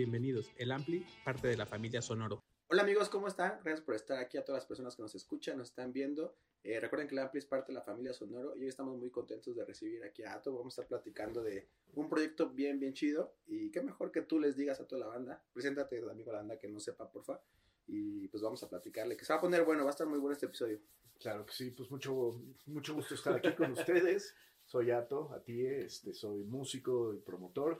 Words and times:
bienvenidos. 0.00 0.50
El 0.56 0.72
Ampli, 0.72 1.04
parte 1.26 1.46
de 1.46 1.58
la 1.58 1.66
familia 1.66 2.00
Sonoro. 2.00 2.42
Hola 2.68 2.80
amigos, 2.80 3.10
¿cómo 3.10 3.28
están? 3.28 3.60
Gracias 3.62 3.82
por 3.82 3.94
estar 3.94 4.16
aquí 4.16 4.38
a 4.38 4.44
todas 4.46 4.62
las 4.62 4.66
personas 4.66 4.96
que 4.96 5.02
nos 5.02 5.14
escuchan, 5.14 5.58
nos 5.58 5.68
están 5.68 5.92
viendo. 5.92 6.34
Eh, 6.64 6.80
recuerden 6.80 7.06
que 7.06 7.14
el 7.14 7.18
Ampli 7.18 7.38
es 7.38 7.44
parte 7.44 7.70
de 7.70 7.74
la 7.74 7.82
familia 7.82 8.14
Sonoro 8.14 8.56
y 8.56 8.62
hoy 8.62 8.68
estamos 8.68 8.96
muy 8.96 9.10
contentos 9.10 9.54
de 9.54 9.62
recibir 9.62 10.02
aquí 10.02 10.22
a 10.22 10.32
Ato. 10.32 10.56
Vamos 10.56 10.78
a 10.78 10.80
estar 10.80 10.86
platicando 10.88 11.42
de 11.42 11.68
un 11.92 12.08
proyecto 12.08 12.48
bien, 12.48 12.80
bien 12.80 12.94
chido. 12.94 13.34
Y 13.46 13.70
qué 13.70 13.82
mejor 13.82 14.10
que 14.10 14.22
tú 14.22 14.40
les 14.40 14.56
digas 14.56 14.80
a 14.80 14.86
toda 14.86 15.00
la 15.00 15.08
banda. 15.08 15.44
Preséntate, 15.52 15.98
amigo 15.98 16.30
de 16.30 16.32
la 16.32 16.38
banda, 16.38 16.58
que 16.58 16.68
no 16.68 16.80
sepa, 16.80 17.12
porfa. 17.12 17.38
Y 17.86 18.26
pues 18.28 18.42
vamos 18.42 18.62
a 18.62 18.70
platicarle, 18.70 19.18
que 19.18 19.26
se 19.26 19.34
va 19.34 19.38
a 19.38 19.42
poner 19.42 19.64
bueno, 19.64 19.84
va 19.84 19.90
a 19.90 19.92
estar 19.92 20.06
muy 20.06 20.18
bueno 20.18 20.32
este 20.32 20.46
episodio. 20.46 20.80
Claro 21.18 21.44
que 21.44 21.52
sí, 21.52 21.72
pues 21.72 21.90
mucho, 21.90 22.40
mucho 22.64 22.94
gusto 22.94 23.14
estar 23.14 23.34
aquí 23.34 23.52
con 23.52 23.72
ustedes. 23.78 24.34
Soy 24.64 24.92
Ato, 24.92 25.30
a 25.34 25.42
ti, 25.42 25.66
este, 25.66 26.14
soy 26.14 26.44
músico 26.44 27.12
y 27.12 27.18
promotor. 27.18 27.78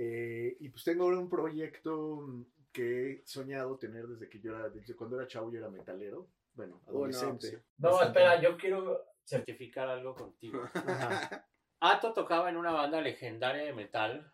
Eh, 0.00 0.56
y 0.60 0.68
pues 0.68 0.84
tengo 0.84 1.06
un 1.06 1.28
proyecto 1.28 2.46
que 2.70 3.10
he 3.10 3.26
soñado 3.26 3.76
tener 3.78 4.06
desde 4.06 4.28
que 4.28 4.38
yo 4.38 4.56
era, 4.56 4.68
desde 4.68 4.94
cuando 4.94 5.18
era 5.18 5.26
chavo, 5.26 5.50
yo 5.50 5.58
era 5.58 5.68
metalero. 5.68 6.28
Bueno, 6.54 6.80
adolescente. 6.86 7.64
no, 7.78 8.00
espera, 8.00 8.40
yo 8.40 8.56
quiero 8.56 9.04
certificar 9.24 9.88
algo 9.88 10.14
contigo. 10.14 10.62
Ato 11.80 12.12
tocaba 12.12 12.48
en 12.48 12.56
una 12.56 12.70
banda 12.70 13.00
legendaria 13.00 13.64
de 13.64 13.72
metal 13.72 14.32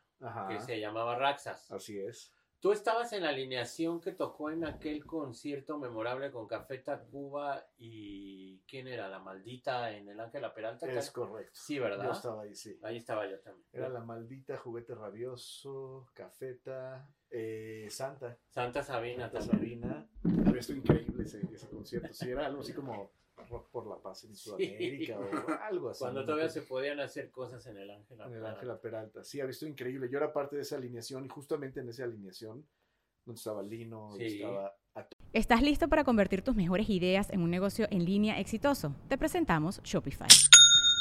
que 0.49 0.61
se 0.61 0.79
llamaba 0.79 1.17
Raxas. 1.17 1.71
Así 1.71 1.99
es. 1.99 2.31
Tú 2.65 2.73
estabas 2.73 3.13
en 3.13 3.25
la 3.25 3.29
alineación 3.29 4.01
que 4.01 4.13
tocó 4.13 4.51
en 4.51 4.65
aquel 4.65 5.05
concierto 5.05 5.77
memorable 5.77 6.31
con 6.31 6.47
Café 6.47 6.79
Tacuba 6.79 7.63
y 7.77 8.59
¿quién 8.61 8.89
era? 8.89 9.07
La 9.07 9.19
maldita 9.19 9.93
en 9.95 10.09
el 10.09 10.19
Ángela 10.19 10.55
Peralta. 10.55 10.91
Es 10.91 11.11
correcto. 11.11 11.53
Sí, 11.53 11.79
¿verdad? 11.79 12.07
Yo 12.07 12.13
estaba 12.13 12.41
ahí, 12.41 12.55
sí. 12.55 12.81
Ahí 12.83 12.97
estaba 12.97 13.31
yo 13.31 13.39
también. 13.41 13.69
Era 13.71 13.91
la 13.91 14.01
maldita, 14.01 14.57
juguete 14.57 14.95
rabioso, 14.95 16.07
Cafeta, 16.15 17.07
eh, 17.29 17.87
Santa. 17.91 18.39
Santa 18.49 18.83
Sabina 18.83 19.29
Santa 19.29 19.43
Sabina. 19.43 20.09
Había 20.47 20.61
estado 20.61 20.79
increíble 20.79 21.23
ese, 21.23 21.47
ese 21.53 21.69
concierto. 21.69 22.15
Sí, 22.15 22.31
era 22.31 22.47
algo 22.47 22.63
así 22.63 22.73
como 22.73 23.13
Rock 23.55 23.71
por 23.71 23.87
la 23.87 23.97
Paz 23.97 24.25
en 24.25 24.37
Sudamérica 24.37 25.19
o 25.19 25.63
algo 25.63 25.91
así. 25.91 26.01
Cuando 26.01 26.25
todavía 26.25 26.49
se 26.49 26.63
podían 26.63 27.01
hacer 27.01 27.31
cosas 27.31 27.65
en 27.67 27.79
el 27.79 27.91
Ángela 27.91 28.25
Peralta. 28.25 28.37
En 28.37 28.45
el 28.45 28.47
Ángela 28.47 28.81
Peralta. 28.81 29.25
Sí, 29.25 29.41
ha 29.41 29.47
visto 29.47 29.67
increíble. 29.67 30.09
Yo 30.11 30.19
era 30.19 30.33
parte 30.33 30.57
de 30.57 30.63
esa 30.63 30.77
alineación 30.77 31.25
y 31.25 31.29
justamente 31.29 31.81
en 31.81 31.89
esa 31.89 32.05
alineación, 32.05 32.67
donde 33.25 33.39
estaba 33.39 33.63
Lino, 33.63 34.09
donde 34.11 34.27
estaba... 34.27 34.75
¿Estás 35.33 35.63
listo 35.63 35.89
para 35.89 36.05
convertir 36.05 36.43
tus 36.43 36.55
mejores 36.55 36.89
ideas 36.89 37.31
en 37.31 37.43
un 37.43 37.51
negocio 37.51 37.89
en 37.91 38.05
línea 38.05 38.39
exitoso? 38.39 38.95
Te 39.09 39.19
presentamos 39.19 39.83
Shopify. 39.83 40.29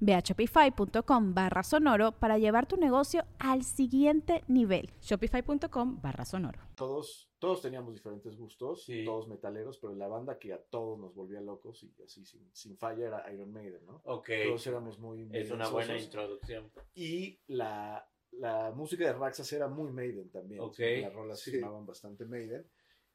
Ve 0.00 0.14
a 0.14 0.20
shopify.com 0.20 1.34
barra 1.34 1.62
sonoro 1.62 2.12
para 2.12 2.38
llevar 2.38 2.66
tu 2.66 2.76
negocio 2.76 3.24
al 3.38 3.62
siguiente 3.62 4.42
nivel. 4.48 4.90
Shopify.com 5.00 6.00
barra 6.00 6.24
sonoro. 6.24 6.60
Todos, 6.74 7.30
todos 7.38 7.62
teníamos 7.62 7.94
diferentes 7.94 8.36
gustos, 8.36 8.86
todos 9.04 9.28
metaleros, 9.28 9.78
pero 9.78 9.94
la 9.94 10.08
banda 10.08 10.38
que 10.38 10.52
a 10.52 10.58
todos 10.58 10.98
nos 10.98 11.14
volvía 11.14 11.40
locos 11.40 11.82
y 11.82 11.94
así 12.02 12.24
sin, 12.24 12.48
sin 12.52 12.76
falla 12.76 13.06
era 13.06 13.32
Iron 13.32 13.52
Maiden, 13.52 13.84
¿no? 13.86 14.00
Ok. 14.04 14.30
Todos 14.46 14.66
éramos 14.66 14.98
muy... 14.98 15.28
Es 15.32 15.50
una 15.50 15.68
buena 15.68 15.98
introducción. 15.98 16.70
Y 16.94 17.38
la, 17.46 18.08
la 18.32 18.72
música 18.74 19.04
de 19.04 19.12
Raxas 19.12 19.52
era 19.52 19.68
muy 19.68 19.92
Maiden 19.92 20.30
también. 20.30 20.60
Ok. 20.60 20.78
Las 21.00 21.12
rolas 21.12 21.40
se 21.40 21.60
llamaban 21.60 21.86
bastante 21.86 22.24
Maiden. 22.24 22.66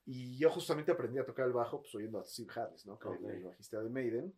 Y 0.05 0.37
yo 0.37 0.49
justamente 0.49 0.91
aprendí 0.93 1.19
a 1.19 1.25
tocar 1.25 1.47
el 1.47 1.51
bajo 1.51 1.81
pues 1.81 1.93
oyendo 1.95 2.19
a 2.19 2.23
Steve 2.23 2.49
Harris, 2.55 2.85
¿no? 2.85 2.97
Que 2.97 3.09
el 3.09 3.43
bajista 3.43 3.81
de 3.81 3.89
Maiden. 3.89 4.33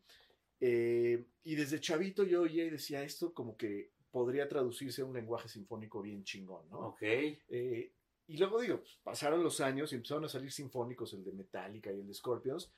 Eh, 0.60 1.26
y 1.44 1.56
desde 1.56 1.80
chavito 1.80 2.24
yo 2.24 2.42
oía 2.42 2.66
y 2.66 2.70
decía 2.70 3.04
esto 3.04 3.34
como 3.34 3.56
que 3.56 3.92
podría 4.12 4.48
traducirse 4.48 5.02
a 5.02 5.06
un 5.06 5.14
lenguaje 5.14 5.48
sinfónico 5.48 6.02
bien 6.02 6.24
chingón, 6.24 6.70
¿no? 6.70 6.80
Ok. 6.90 7.02
Eh, 7.02 7.94
y 8.28 8.38
luego 8.38 8.62
digo, 8.62 8.78
pues, 8.78 8.98
pasaron 9.04 9.44
los 9.44 9.60
años 9.60 9.92
y 9.92 9.96
empezaron 9.96 10.26
a 10.26 10.30
salir 10.30 10.52
sinfónicos, 10.52 11.14
el 11.14 11.24
de 11.24 11.32
Metallica 11.32 11.92
y 11.92 12.00
el 12.00 12.08
de 12.08 12.14
Scorpions, 12.14 12.72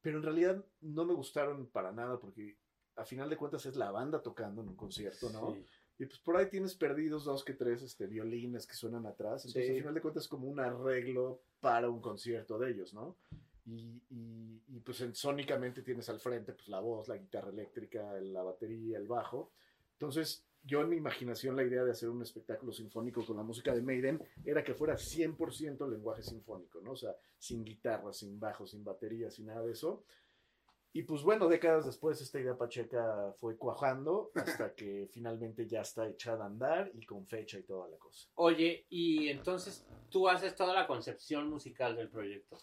pero 0.00 0.18
en 0.18 0.24
realidad 0.24 0.64
no 0.80 1.04
me 1.04 1.14
gustaron 1.14 1.66
para 1.66 1.92
nada 1.92 2.18
porque 2.18 2.56
a 2.96 3.04
final 3.04 3.28
de 3.28 3.36
cuentas 3.36 3.66
es 3.66 3.76
la 3.76 3.90
banda 3.90 4.22
tocando 4.22 4.62
en 4.62 4.68
un 4.68 4.76
concierto, 4.76 5.30
¿no? 5.30 5.56
Y 5.98 6.06
pues 6.06 6.18
por 6.18 6.36
ahí 6.36 6.50
tienes 6.50 6.74
perdidos 6.74 7.24
dos 7.24 7.44
que 7.44 7.54
tres 7.54 7.82
este, 7.82 8.06
violines 8.06 8.66
que 8.66 8.74
suenan 8.74 9.06
atrás, 9.06 9.44
entonces 9.46 9.70
a 9.70 9.78
final 9.78 9.94
de 9.94 10.02
cuentas 10.02 10.24
es 10.24 10.28
como 10.28 10.48
un 10.48 10.60
arreglo 10.60 11.40
para 11.60 11.88
un 11.88 12.00
concierto 12.00 12.58
de 12.58 12.70
ellos, 12.70 12.92
¿no? 12.92 13.16
Y, 13.66 14.00
y, 14.10 14.80
pues 14.80 15.00
en, 15.00 15.14
sónicamente 15.14 15.82
tienes 15.82 16.08
al 16.08 16.20
frente 16.20 16.52
pues 16.52 16.68
la 16.68 16.78
voz, 16.78 17.08
la 17.08 17.16
guitarra 17.16 17.50
eléctrica, 17.50 18.12
la 18.20 18.42
batería, 18.42 18.98
el 18.98 19.08
bajo. 19.08 19.52
Entonces, 19.92 20.46
yo 20.62 20.82
en 20.82 20.88
mi 20.88 20.96
imaginación 20.96 21.56
la 21.56 21.64
idea 21.64 21.84
de 21.84 21.92
hacer 21.92 22.08
un 22.08 22.22
espectáculo 22.22 22.72
sinfónico 22.72 23.24
con 23.24 23.36
la 23.36 23.42
música 23.42 23.74
de 23.74 23.82
Maiden 23.82 24.22
era 24.44 24.64
que 24.64 24.74
fuera 24.74 24.94
100% 24.94 25.88
lenguaje 25.88 26.22
sinfónico, 26.22 26.80
¿no? 26.80 26.92
O 26.92 26.96
sea, 26.96 27.14
sin 27.38 27.64
guitarra, 27.64 28.12
sin 28.12 28.38
bajo, 28.38 28.66
sin 28.66 28.84
batería, 28.84 29.30
sin 29.30 29.46
nada 29.46 29.62
de 29.62 29.72
eso. 29.72 30.04
Y 30.92 31.02
pues 31.02 31.22
bueno, 31.22 31.46
décadas 31.46 31.84
después 31.84 32.20
esta 32.22 32.40
idea 32.40 32.56
pacheca 32.56 33.34
fue 33.38 33.56
cuajando 33.56 34.30
hasta 34.34 34.74
que 34.74 35.06
finalmente 35.12 35.66
ya 35.66 35.82
está 35.82 36.08
echada 36.08 36.44
a 36.44 36.46
andar 36.46 36.90
y 36.94 37.04
con 37.04 37.26
fecha 37.26 37.58
y 37.58 37.64
toda 37.64 37.88
la 37.88 37.98
cosa. 37.98 38.28
Oye, 38.36 38.86
y 38.88 39.28
entonces 39.28 39.86
tú 40.08 40.26
haces 40.26 40.54
toda 40.54 40.72
la 40.72 40.86
concepción 40.86 41.50
musical 41.50 41.96
del 41.96 42.08
proyecto. 42.08 42.56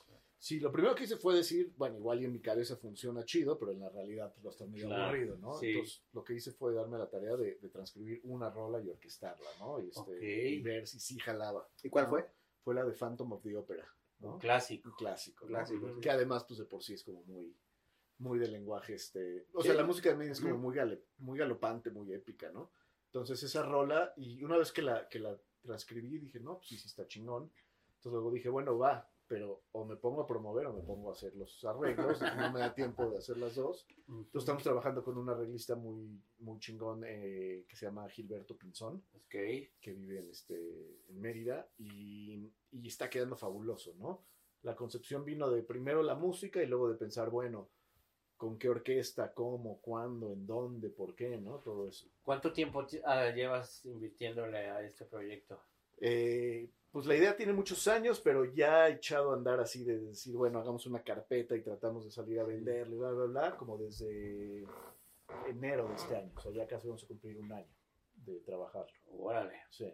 Sí, 0.44 0.60
lo 0.60 0.74
primero 0.74 0.94
que 0.94 1.06
hice 1.06 1.16
fue 1.16 1.36
decir, 1.36 1.74
bueno, 1.78 1.96
igual 1.96 2.22
y 2.22 2.26
en 2.26 2.34
mi 2.34 2.42
cabeza 2.42 2.76
funciona 2.76 3.24
chido, 3.24 3.58
pero 3.58 3.72
en 3.72 3.80
la 3.80 3.88
realidad 3.88 4.30
pues, 4.34 4.46
va 4.46 4.50
a 4.50 4.52
estar 4.52 4.68
medio 4.68 4.94
aburrido, 4.94 5.38
¿no? 5.38 5.58
Entonces, 5.62 6.04
lo 6.12 6.22
que 6.22 6.34
hice 6.34 6.52
fue 6.52 6.74
darme 6.74 6.98
la 6.98 7.10
tarea 7.10 7.38
de, 7.38 7.54
transcribir 7.72 8.20
una 8.26 8.50
rola 8.50 8.82
y 8.82 8.90
orquestarla, 8.90 9.48
¿no? 9.62 9.82
Y, 9.82 9.88
este, 9.88 10.62
ver 10.62 10.86
si 10.86 11.00
sí 11.00 11.18
jalaba. 11.18 11.66
¿Y 11.82 11.88
cuál 11.88 12.08
fue? 12.08 12.30
Fue 12.62 12.76
la 12.76 12.84
de 12.84 12.92
Phantom 12.92 13.32
of 13.32 13.42
the 13.42 13.56
Opera, 13.56 13.88
¿no? 14.20 14.38
clásico. 14.38 14.90
Un 14.90 14.96
clásico, 14.96 15.46
clásico. 15.46 16.02
Que 16.02 16.10
además, 16.10 16.44
pues 16.44 16.60
de 16.60 16.66
por 16.66 16.84
sí 16.84 16.96
es 16.96 17.06
como 17.06 17.24
muy, 17.24 17.56
muy 18.18 18.38
de 18.38 18.50
lenguaje, 18.50 18.96
este... 18.96 19.48
O 19.54 19.64
sea, 19.64 19.76
la 19.76 19.86
música 19.86 20.10
de 20.10 20.16
Maiden 20.16 20.34
es 20.34 20.42
como 20.42 20.58
muy, 20.58 20.76
muy 21.20 21.40
galopante, 21.40 21.90
muy 21.90 22.12
épica, 22.12 22.52
¿no? 22.52 22.70
Entonces, 23.06 23.42
esa 23.44 23.64
rola, 23.64 24.12
y 24.18 24.44
una 24.44 24.58
vez 24.58 24.74
que 24.74 24.82
la, 24.82 25.08
que 25.08 25.20
la 25.20 25.40
transcribí, 25.62 26.18
dije, 26.18 26.42
no, 26.42 26.58
pues 26.58 26.68
sí, 26.68 26.78
sí 26.78 26.90
está 26.90 27.08
chingón. 27.08 27.50
Entonces 27.96 28.12
luego 28.12 28.32
dije, 28.32 28.50
bueno, 28.50 28.78
va, 28.78 29.10
pero 29.28 29.64
o 29.72 29.86
me 29.86 29.96
pongo 29.96 30.22
a 30.22 30.28
promover 30.28 30.68
o 30.68 30.74
me 30.74 30.82
pongo 30.82 31.10
a 31.10 31.14
hacer 31.14 31.36
los 31.36 31.64
arreglos, 31.66 32.22
no 32.22 32.52
me 32.52 32.60
da 32.60 32.74
tiempo 32.74 33.10
de 33.10 33.18
hacer 33.18 33.38
las 33.38 33.56
dos. 33.56 33.86
Entonces 34.08 34.36
estamos 34.36 34.64
trabajando 34.64 35.04
con 35.04 35.18
un 35.18 35.30
arreglista 35.30 35.76
muy, 35.76 36.22
muy 36.40 36.60
chingón 36.60 37.04
eh, 37.06 37.66
que 37.68 37.76
se 37.76 37.86
llama 37.86 38.10
Gilberto 38.10 38.58
Pinzón, 38.58 39.04
que 39.30 39.72
vive 39.86 40.20
en, 40.20 40.30
este, 40.30 40.56
en 41.10 41.20
Mérida 41.20 41.68
y, 41.78 42.52
y, 42.72 42.88
está 42.88 43.10
quedando 43.10 43.36
fabuloso, 43.36 43.96
¿no? 43.98 44.22
La 44.62 44.76
concepción 44.76 45.26
vino 45.26 45.50
de 45.50 45.64
primero 45.64 46.04
la 46.04 46.16
música 46.16 46.62
y 46.62 46.68
luego 46.68 46.90
de 46.90 46.96
pensar, 46.96 47.30
bueno, 47.30 47.70
con 48.38 48.58
qué 48.58 48.70
orquesta, 48.70 49.34
cómo, 49.34 49.80
cuándo, 49.82 50.34
en 50.34 50.46
dónde, 50.46 50.90
por 50.90 51.16
qué, 51.16 51.38
¿no? 51.38 51.60
Todo 51.60 51.88
eso. 51.88 52.08
¿Cuánto 52.24 52.52
tiempo 52.52 52.86
ah, 53.06 53.30
llevas 53.30 53.86
invirtiéndole 53.86 54.58
a 54.70 54.82
este 54.82 55.06
proyecto? 55.06 55.62
Eh, 56.00 56.70
pues 56.94 57.08
la 57.08 57.16
idea 57.16 57.36
tiene 57.36 57.54
muchos 57.54 57.88
años, 57.88 58.22
pero 58.22 58.46
ya 58.46 58.88
he 58.88 58.94
echado 58.94 59.32
a 59.32 59.34
andar 59.34 59.60
así 59.60 59.84
de 59.84 59.98
decir, 59.98 60.36
bueno, 60.36 60.60
hagamos 60.60 60.86
una 60.86 61.02
carpeta 61.02 61.56
y 61.56 61.64
tratamos 61.64 62.06
de 62.06 62.12
salir 62.12 62.40
a 62.40 62.44
venderle, 62.44 62.96
bla, 62.96 63.12
bla, 63.12 63.26
bla, 63.26 63.58
como 63.58 63.80
desde 63.80 64.64
enero 65.48 65.88
de 65.88 65.96
este 65.96 66.16
año. 66.16 66.32
O 66.36 66.40
sea, 66.40 66.52
ya 66.52 66.68
casi 66.68 66.88
vamos 66.88 67.04
a 67.04 67.08
cumplir 67.08 67.40
un 67.40 67.52
año 67.52 67.74
de 68.14 68.40
trabajarlo. 68.42 68.94
Órale. 69.08 69.56
Sí. 69.72 69.92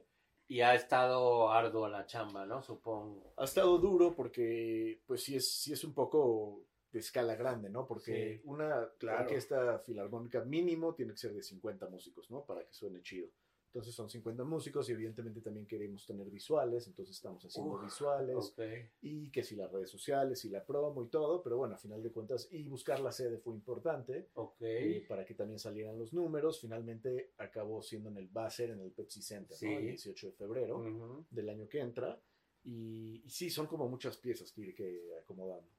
Y 0.50 0.60
ha 0.60 0.76
estado 0.76 1.50
arduo 1.50 1.88
la 1.88 2.06
chamba, 2.06 2.46
¿no? 2.46 2.62
Supongo. 2.62 3.34
Ha 3.38 3.46
estado 3.46 3.78
duro 3.78 4.14
porque, 4.14 5.02
pues 5.08 5.24
sí 5.24 5.38
es, 5.38 5.50
sí 5.50 5.72
es 5.72 5.86
un 5.86 5.94
poco 5.94 6.66
de 6.92 7.00
escala 7.00 7.38
grande, 7.38 7.70
¿no? 7.70 7.88
Porque 7.88 8.42
una 8.44 8.90
claro. 8.98 9.22
orquesta 9.22 9.80
filarmónica 9.80 10.44
mínimo 10.44 10.94
tiene 10.96 11.14
que 11.14 11.20
ser 11.20 11.34
de 11.34 11.44
50 11.44 11.88
músicos, 11.88 12.30
¿no? 12.30 12.44
Para 12.44 12.66
que 12.66 12.74
suene 12.74 13.02
chido. 13.02 13.30
Entonces 13.72 13.94
son 13.94 14.10
50 14.10 14.44
músicos 14.46 14.90
y 14.90 14.94
evidentemente 14.94 15.42
también 15.42 15.68
queremos 15.68 16.04
tener 16.04 16.28
visuales, 16.30 16.88
entonces 16.88 17.16
estamos 17.16 17.46
haciendo 17.46 17.74
Uf, 17.76 17.84
visuales 17.84 18.56
y 19.02 19.30
que 19.30 19.44
si 19.44 19.56
las 19.56 19.72
redes 19.72 19.92
sociales 19.92 20.44
y 20.46 20.50
la 20.50 20.66
promo 20.66 21.04
y 21.04 21.08
todo, 21.08 21.44
pero 21.44 21.58
bueno, 21.58 21.76
a 21.76 21.78
final 21.78 22.02
de 22.02 22.12
cuentas, 22.12 22.48
y 22.52 22.64
buscar 22.64 23.00
la 23.00 23.12
sede 23.12 23.38
fue 23.38 23.54
importante 23.54 24.30
eh, 24.60 25.06
para 25.08 25.24
que 25.24 25.36
también 25.36 25.60
salieran 25.60 26.00
los 26.00 26.14
números. 26.14 26.60
Finalmente 26.60 27.34
acabó 27.38 27.84
siendo 27.84 28.10
en 28.10 28.18
el 28.18 28.28
Basser, 28.28 28.72
en 28.72 28.80
el 28.80 28.92
Pepsi 28.92 29.22
Center, 29.22 29.52
¿no? 29.52 29.58
Sí. 29.58 29.68
el 29.68 29.88
18 29.88 30.28
de 30.28 30.34
febrero 30.34 31.26
del 31.30 31.50
año 31.50 31.70
que 31.70 31.80
entra. 31.80 32.20
Y, 32.64 33.22
y 33.24 33.30
sí, 33.30 33.50
son 33.50 33.68
como 33.68 33.88
muchas 33.88 34.18
piezas 34.18 34.52
que 34.52 34.62
ir 34.62 34.76
que 34.76 35.14
acomodando. 35.22 35.70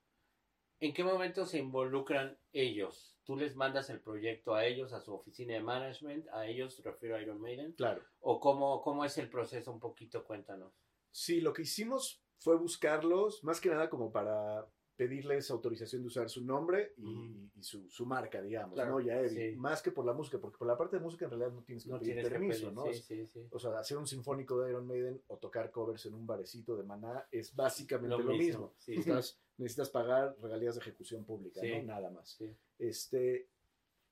¿En 0.81 0.93
qué 0.95 1.05
momento 1.05 1.45
se 1.45 1.59
involucran 1.59 2.39
ellos? 2.53 3.17
¿Tú 3.25 3.37
les 3.37 3.55
mandas 3.55 3.91
el 3.91 4.01
proyecto 4.01 4.55
a 4.55 4.65
ellos, 4.65 4.93
a 4.93 5.01
su 5.01 5.13
oficina 5.15 5.53
de 5.55 5.61
management, 5.63 6.27
a 6.33 6.47
ellos, 6.47 6.83
refiero 6.83 7.17
a 7.17 7.23
Iron 7.23 7.41
Maiden? 7.41 7.73
Claro. 7.75 8.03
¿O 8.21 8.41
cómo, 8.41 8.81
cómo 8.83 9.05
es 9.05 9.17
el 9.19 9.29
proceso? 9.29 9.71
Un 9.73 9.79
poquito, 9.81 10.25
cuéntanos. 10.25 10.73
Sí, 11.11 11.41
lo 11.41 11.53
que 11.53 11.63
hicimos 11.63 12.25
fue 12.39 12.57
buscarlos, 12.57 13.45
más 13.45 13.61
que 13.61 13.69
nada 13.69 13.91
como 13.91 14.11
para 14.11 14.67
pedirles 14.97 15.51
autorización 15.51 16.03
de 16.03 16.09
usar 16.09 16.29
su 16.29 16.45
nombre 16.45 16.93
y, 16.99 17.49
su, 17.63 17.89
su 17.89 18.05
marca, 18.05 18.43
digamos, 18.43 18.75
Claro, 18.75 18.93
¿no? 18.93 19.01
Ya 19.01 19.27
sí. 19.29 19.55
más 19.57 19.81
que 19.81 19.93
por 19.93 20.05
la 20.05 20.13
música, 20.13 20.39
porque 20.39 20.59
por 20.59 20.69
la 20.69 20.77
parte 20.77 20.97
de 20.97 21.03
música 21.03 21.25
en 21.25 21.31
realidad 21.31 21.53
no 21.53 21.63
tienes 21.63 21.85
que 21.85 21.91
No 21.91 21.99
pedir 21.99 22.15
tienes 22.15 22.31
permiso, 22.31 22.69
que 22.69 22.75
¿no? 22.75 22.83
pedir, 22.85 23.03
sí, 23.03 23.27
sí, 23.27 23.27
sí. 23.27 23.49
O 23.51 23.59
sea, 23.59 23.79
hacer 23.79 23.97
un 23.97 24.07
sinfónico 24.07 24.61
de 24.61 24.71
Iron 24.71 24.87
Maiden 24.87 25.23
o 25.29 25.39
tocar 25.39 25.71
covers 25.71 26.05
en 26.05 26.15
un 26.15 26.27
barecito 26.27 26.77
de 26.77 26.83
Maná 26.85 27.27
es 27.31 27.55
básicamente 27.55 28.15
Lo 28.19 28.23
lo, 28.25 28.33
mismo. 28.35 28.75
mismo, 28.75 28.75
sí. 28.77 28.95
Necesitas, 29.61 29.91
pagar 29.91 30.37
regalías 30.41 30.75
de 30.75 30.81
ejecución 30.81 31.25
pública, 31.25 31.61
Sí. 31.61 31.71
¿no? 31.79 31.83
Nada 31.85 32.11
más. 32.11 32.31
Sí. 32.31 32.55
Este, 32.79 33.49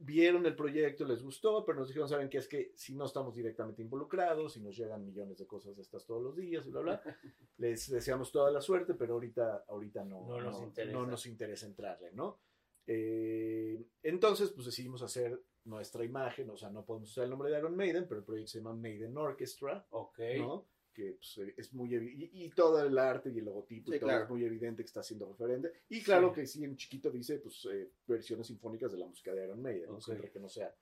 vieron 0.01 0.47
el 0.47 0.55
proyecto, 0.55 1.05
les 1.05 1.23
gustó, 1.23 1.65
pero 1.65 1.79
nos 1.79 1.89
dijeron, 1.89 2.09
¿saben 2.09 2.29
qué? 2.29 2.39
Es 2.39 2.47
que 2.49 2.73
si 2.77 2.95
no 2.95 3.05
estamos 3.07 3.35
directamente 3.35 3.83
involucrados, 3.83 4.53
si 4.53 4.61
nos 4.61 4.77
llegan 4.77 5.05
millones 5.05 5.39
de 5.39 5.47
cosas 5.47 5.75
de 5.75 5.83
estas 5.83 6.05
todos 6.07 6.23
los 6.23 6.37
días 6.37 6.65
y 6.67 6.71
bla, 6.71 6.81
bla, 6.83 7.03
les 7.57 7.91
deseamos 7.91 8.31
toda 8.31 8.51
la 8.51 8.61
suerte, 8.61 8.95
pero 8.95 9.15
ahorita, 9.15 9.65
ahorita 9.69 10.05
no, 10.05 10.25
No 10.27 10.41
nos 10.41 10.63
interesa. 10.63 10.93
no 10.97 11.07
nos 11.07 11.27
interesa 11.27 11.67
entrarle, 11.67 12.13
¿no? 12.13 12.39
Eh, 12.87 13.85
entonces, 14.03 14.51
pues 14.51 14.67
decidimos 14.67 15.03
hacer 15.03 15.43
nuestra 15.65 16.05
imagen, 16.05 16.49
o 16.51 16.57
sea, 16.57 16.71
no 16.71 16.85
podemos 16.85 17.11
usar 17.11 17.25
el 17.25 17.31
nombre 17.31 17.51
de 17.51 17.59
Iron 17.59 17.77
Maiden, 17.77 18.07
pero 18.09 18.21
el 18.21 18.25
proyecto 18.25 18.51
se 18.53 18.59
llama 18.59 18.75
Maiden 18.75 19.17
Orchestra, 19.19 19.87
Ok. 19.91 20.19
¿no? 20.39 20.67
Que 20.99 21.13
pues, 21.13 21.39
eh, 21.39 21.55
es 21.57 21.73
muy 21.73 21.95
y, 21.95 22.31
y 22.45 22.51
todo 22.51 22.85
el 22.85 22.99
arte 22.99 23.31
y 23.31 23.39
el 23.39 23.45
logotipo 23.45 23.91
y 23.91 23.95
Sí, 23.95 24.01
todo 24.01 24.09
claro. 24.09 24.25
es 24.25 24.31
muy 24.31 24.45
evidente 24.45 24.83
que 24.83 24.87
está 24.89 25.01
siendo 25.01 25.27
referente. 25.29 25.71
Y 25.89 26.03
claro 26.03 26.31
Sí. 26.31 26.35
que 26.41 26.47
sí, 26.49 26.65
en 26.65 26.77
chiquito 26.77 27.09
dice, 27.09 27.39
pues, 27.39 27.67
eh, 27.73 27.89
versiones 28.07 28.49
sinfónicas 28.49 28.91
de 28.91 28.99
la 28.99 29.07
música 29.07 29.33
de 29.33 29.45
Iron 29.45 29.63
Maiden, 29.63 29.91
¿no? 29.91 29.95
Ok. 29.99 30.03
Siempre 30.03 30.29
que 30.33 30.41
no 30.41 30.49
sea, 30.49 30.75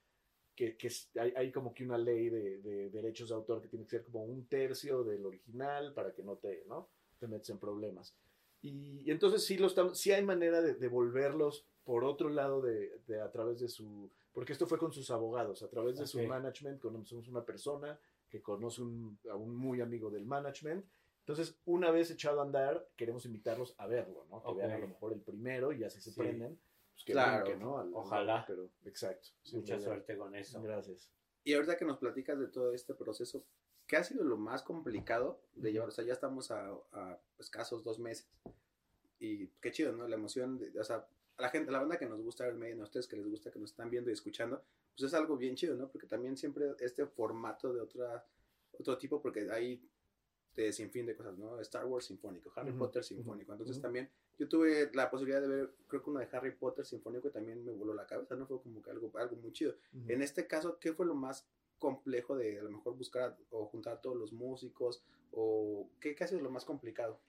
que, 0.54 0.74
que 0.78 0.88
hay, 1.20 1.34
hay 1.36 1.52
como 1.52 1.74
que 1.74 1.84
una 1.84 1.98
ley 1.98 2.30
de, 2.30 2.62
de 2.62 2.88
derechos 2.88 3.28
de 3.28 3.34
autor 3.34 3.60
que 3.60 3.68
tiene 3.68 3.84
que 3.84 3.90
ser 3.90 4.04
como 4.04 4.24
un 4.24 4.46
tercio 4.46 5.04
del 5.04 5.26
original 5.26 5.92
para 5.92 6.14
que 6.14 6.22
no 6.22 6.36
te, 6.36 6.64
¿no? 6.66 6.88
te 7.18 7.26
metes 7.28 7.50
en 7.50 7.58
problemas. 7.58 8.16
Y, 8.62 9.02
y 9.06 9.10
entonces 9.10 9.44
sí, 9.44 9.58
lo 9.58 9.66
estamos, 9.66 9.98
sí 10.00 10.12
hay 10.12 10.24
manera 10.24 10.62
de 10.62 10.74
devolverlos 10.76 11.66
por 11.84 12.04
otro 12.04 12.30
lado 12.30 12.62
de, 12.62 13.00
de 13.06 13.20
a 13.20 13.30
través 13.30 13.60
de 13.60 13.68
su, 13.68 14.10
porque 14.32 14.54
esto 14.54 14.66
fue 14.66 14.78
con 14.78 14.92
sus 14.92 15.10
abogados, 15.10 15.62
a 15.62 15.68
través 15.68 15.98
de 15.98 16.06
su 16.06 16.20
Ok. 16.20 16.26
management, 16.26 16.80
conocemos 16.80 17.28
una 17.28 17.44
persona 17.44 18.00
que 18.28 18.42
conoce 18.42 18.82
un- 18.82 19.18
a 19.30 19.34
un 19.36 19.54
muy 19.56 19.80
amigo 19.80 20.10
del 20.10 20.26
management. 20.26 20.84
Entonces, 21.20 21.56
una 21.64 21.90
vez 21.90 22.10
echado 22.10 22.40
a 22.40 22.44
andar, 22.44 22.88
queremos 22.96 23.24
invitarlos 23.26 23.74
a 23.78 23.86
verlo, 23.86 24.26
¿no? 24.30 24.42
Que 24.42 24.48
Ok. 24.50 24.56
vean 24.58 24.70
a 24.72 24.78
lo 24.78 24.88
mejor 24.88 25.12
el 25.12 25.20
primero 25.20 25.72
y 25.72 25.82
así 25.84 26.00
se 26.00 26.10
Sí. 26.12 26.20
prenden. 26.20 26.58
Pues 26.92 27.04
que 27.04 27.12
Claro. 27.12 27.56
¿no? 27.58 27.78
Al- 27.78 27.88
al- 27.88 27.94
Ojalá. 27.94 28.44
Pero, 28.46 28.70
exacto. 28.84 29.28
Mucha 29.52 29.78
suerte 29.80 30.16
con 30.16 30.34
eso. 30.34 30.62
Gracias. 30.62 31.10
Y 31.44 31.54
ahorita 31.54 31.76
que 31.76 31.84
nos 31.84 31.98
platicas 31.98 32.38
de 32.38 32.48
todo 32.48 32.72
este 32.72 32.94
proceso, 32.94 33.44
¿qué 33.86 33.96
ha 33.96 34.04
sido 34.04 34.24
lo 34.24 34.36
más 34.36 34.62
complicado 34.62 35.40
de 35.54 35.72
llevar? 35.72 35.88
O 35.88 35.92
sea, 35.92 36.04
ya 36.04 36.12
estamos 36.12 36.50
a, 36.50 36.70
a 36.92 37.18
escasos 37.38 37.84
dos 37.84 37.98
meses. 37.98 38.28
Y 39.18 39.48
qué 39.60 39.70
chido, 39.72 39.92
¿no? 39.92 40.06
La 40.08 40.16
emoción, 40.16 40.58
de, 40.58 40.78
o 40.78 40.84
sea, 40.84 41.06
a 41.38 41.42
la 41.42 41.48
gente, 41.50 41.70
a 41.70 41.72
la 41.72 41.80
banda 41.80 41.98
que 41.98 42.06
nos 42.06 42.20
gusta 42.22 42.46
Iron 42.46 42.58
Maiden, 42.58 42.80
a 42.80 42.84
ustedes 42.84 43.06
que 43.06 43.16
les 43.16 43.26
gusta, 43.28 43.50
que 43.50 43.58
nos 43.58 43.70
están 43.70 43.90
viendo 43.90 44.10
y 44.10 44.12
escuchando, 44.12 44.62
pues 44.96 45.12
es 45.12 45.14
algo 45.14 45.36
bien 45.36 45.54
chido, 45.54 45.76
¿no? 45.76 45.88
Porque 45.88 46.06
también 46.06 46.36
siempre 46.36 46.74
este 46.80 47.06
formato 47.06 47.72
de 47.72 47.80
otra, 47.80 48.24
otro 48.78 48.96
tipo, 48.96 49.20
porque 49.20 49.50
hay 49.50 49.82
de 50.54 50.72
sin 50.72 50.90
fin 50.90 51.04
de 51.04 51.14
cosas, 51.14 51.36
¿no? 51.36 51.60
Star 51.60 51.84
Wars 51.84 52.06
sinfónico, 52.06 52.50
Harry 52.56 52.72
Potter 52.72 53.04
sinfónico. 53.04 53.52
Entonces 53.52 53.80
también 53.80 54.08
yo 54.38 54.48
tuve 54.48 54.90
la 54.94 55.10
posibilidad 55.10 55.42
de 55.42 55.48
ver, 55.48 55.74
creo 55.86 56.02
que 56.02 56.10
uno 56.10 56.20
de 56.20 56.28
Harry 56.32 56.52
Potter 56.52 56.86
sinfónico 56.86 57.28
y 57.28 57.30
también 57.30 57.62
me 57.62 57.72
voló 57.72 57.92
la 57.92 58.06
cabeza, 58.06 58.36
¿no? 58.36 58.46
Fue 58.46 58.62
como 58.62 58.82
que 58.82 58.90
algo, 58.90 59.12
algo 59.18 59.36
muy 59.36 59.52
chido. 59.52 59.74
En 60.08 60.22
este 60.22 60.46
caso, 60.46 60.78
¿qué 60.78 60.94
fue 60.94 61.04
lo 61.04 61.14
más 61.14 61.46
complejo 61.78 62.36
de 62.36 62.58
a 62.58 62.62
lo 62.62 62.70
mejor 62.70 62.96
buscar 62.96 63.36
o 63.50 63.66
juntar 63.66 63.98
a 63.98 64.00
todos 64.00 64.16
los 64.16 64.32
músicos? 64.32 65.02
¿O 65.32 65.90
qué, 66.00 66.14
qué 66.14 66.24
ha 66.24 66.26
sido 66.26 66.40
lo 66.40 66.50
más 66.50 66.64
complicado? 66.64 67.20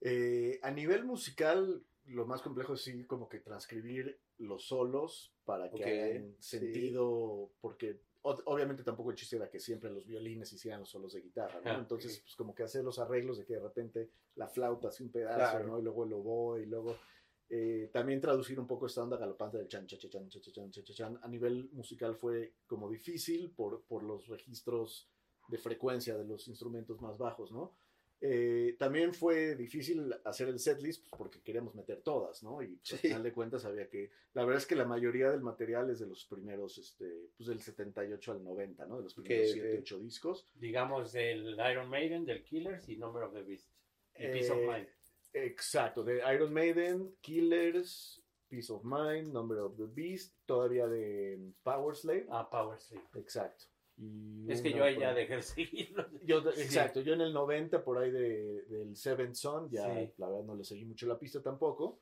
Eh, 0.00 0.58
a 0.62 0.72
nivel 0.72 1.04
musical, 1.04 1.84
lo 2.06 2.26
más 2.26 2.42
complejo 2.42 2.74
es 2.74 2.82
sí 2.82 3.04
como 3.04 3.28
que 3.28 3.40
transcribir 3.40 4.20
los 4.38 4.66
solos 4.66 5.34
para 5.44 5.70
que 5.70 5.76
okay, 5.76 6.36
sentido, 6.38 7.50
porque 7.60 8.00
obviamente 8.22 8.82
tampoco 8.82 9.10
el 9.10 9.16
chiste 9.16 9.36
era 9.36 9.50
que 9.50 9.60
siempre 9.60 9.90
los 9.90 10.06
violines 10.06 10.52
hicieran 10.52 10.80
los 10.80 10.90
solos 10.90 11.12
de 11.12 11.20
guitarra, 11.20 11.60
¿no? 11.64 11.70
Ah, 11.70 11.78
Entonces, 11.78 12.20
pues 12.20 12.34
como 12.36 12.54
que 12.54 12.62
hacer 12.62 12.84
los 12.84 12.98
arreglos 12.98 13.38
de 13.38 13.44
que 13.44 13.54
de 13.54 13.60
repente 13.60 14.10
la 14.36 14.48
flauta 14.48 14.88
hace 14.88 15.02
un 15.02 15.10
pedazo, 15.10 15.62
¿no? 15.64 15.78
Y 15.78 15.82
luego 15.82 16.04
el 16.04 16.12
oboe, 16.12 16.62
y 16.62 16.66
luego... 16.66 16.96
Eh, 17.50 17.90
también 17.92 18.22
traducir 18.22 18.58
un 18.58 18.66
poco 18.66 18.86
esta 18.86 19.02
onda 19.02 19.18
galopante 19.18 19.58
del 19.58 19.68
chan, 19.68 19.86
chan, 19.86 19.98
chan, 20.00 20.10
chan, 20.30 20.70
chan, 20.70 20.82
chan, 20.82 21.20
A 21.22 21.28
nivel 21.28 21.68
musical 21.72 22.16
fue 22.16 22.54
como 22.66 22.88
difícil 22.88 23.50
por 23.50 24.02
los 24.02 24.26
registros 24.28 25.10
de 25.48 25.58
frecuencia 25.58 26.16
de 26.16 26.24
los 26.24 26.48
instrumentos 26.48 27.00
más 27.00 27.18
bajos, 27.18 27.52
¿no? 27.52 27.74
Eh, 28.20 28.76
también 28.78 29.12
fue 29.12 29.54
difícil 29.54 30.14
hacer 30.24 30.48
el 30.48 30.58
setlist 30.58 31.02
pues, 31.02 31.12
porque 31.18 31.42
queríamos 31.42 31.74
meter 31.74 32.00
todas, 32.02 32.42
¿no? 32.42 32.62
Y 32.62 32.76
pues, 32.76 32.92
al 32.94 32.98
final 33.00 33.22
de 33.22 33.32
cuentas 33.32 33.64
había 33.64 33.88
que... 33.88 34.10
La 34.32 34.44
verdad 34.44 34.62
es 34.62 34.66
que 34.66 34.76
la 34.76 34.86
mayoría 34.86 35.30
del 35.30 35.42
material 35.42 35.90
es 35.90 35.98
de 36.00 36.06
los 36.06 36.24
primeros, 36.24 36.78
este, 36.78 37.30
pues 37.36 37.48
del 37.48 37.60
78 37.60 38.32
al 38.32 38.42
90, 38.42 38.86
¿no? 38.86 38.96
De 38.96 39.02
los 39.02 39.14
primeros 39.14 39.46
Que, 39.48 39.52
7, 39.52 39.74
eh, 39.74 39.78
8 39.80 39.98
discos. 39.98 40.46
Digamos 40.54 41.12
del 41.12 41.56
Iron 41.70 41.90
Maiden, 41.90 42.24
del 42.24 42.42
Killers 42.42 42.88
y 42.88 42.96
Number 42.96 43.24
of 43.24 43.34
the 43.34 43.42
Beast. 43.42 43.70
Y 44.16 44.26
Peace 44.28 44.50
of 44.50 44.58
Eh, 44.58 44.66
Mind. 44.66 44.88
Exacto, 45.34 46.02
de 46.04 46.22
Iron 46.32 46.52
Maiden, 46.52 47.16
Killers, 47.20 48.22
Peace 48.48 48.72
of 48.72 48.84
Mind, 48.84 49.32
Number 49.32 49.58
of 49.58 49.76
the 49.76 49.86
Beast, 49.86 50.36
todavía 50.46 50.86
de 50.86 51.52
Power 51.62 51.96
Slave. 51.96 52.26
Ah, 52.30 52.48
Power 52.48 52.78
Sleep. 52.78 53.02
Exacto. 53.16 53.64
Y 53.96 54.50
Es 54.50 54.60
que 54.60 54.72
yo 54.72 54.82
ahí 54.84 54.94
por 54.94 55.02
ya 55.02 55.14
dejé 55.14 55.36
de 55.36 55.42
seguirlo. 55.42 56.06
Yo, 56.24 56.40
Sí. 56.52 56.62
Exacto, 56.62 57.00
yo 57.00 57.14
en 57.14 57.20
el 57.20 57.32
90 57.32 57.84
por 57.84 57.98
ahí 57.98 58.10
de, 58.10 58.62
del 58.62 58.96
Seven 58.96 59.34
Son, 59.34 59.68
ya 59.70 59.84
Sí. 59.94 60.12
la 60.16 60.28
verdad 60.28 60.44
no 60.44 60.54
le 60.56 60.64
seguí 60.64 60.84
mucho 60.84 61.06
la 61.06 61.18
pista 61.18 61.40
tampoco, 61.42 62.00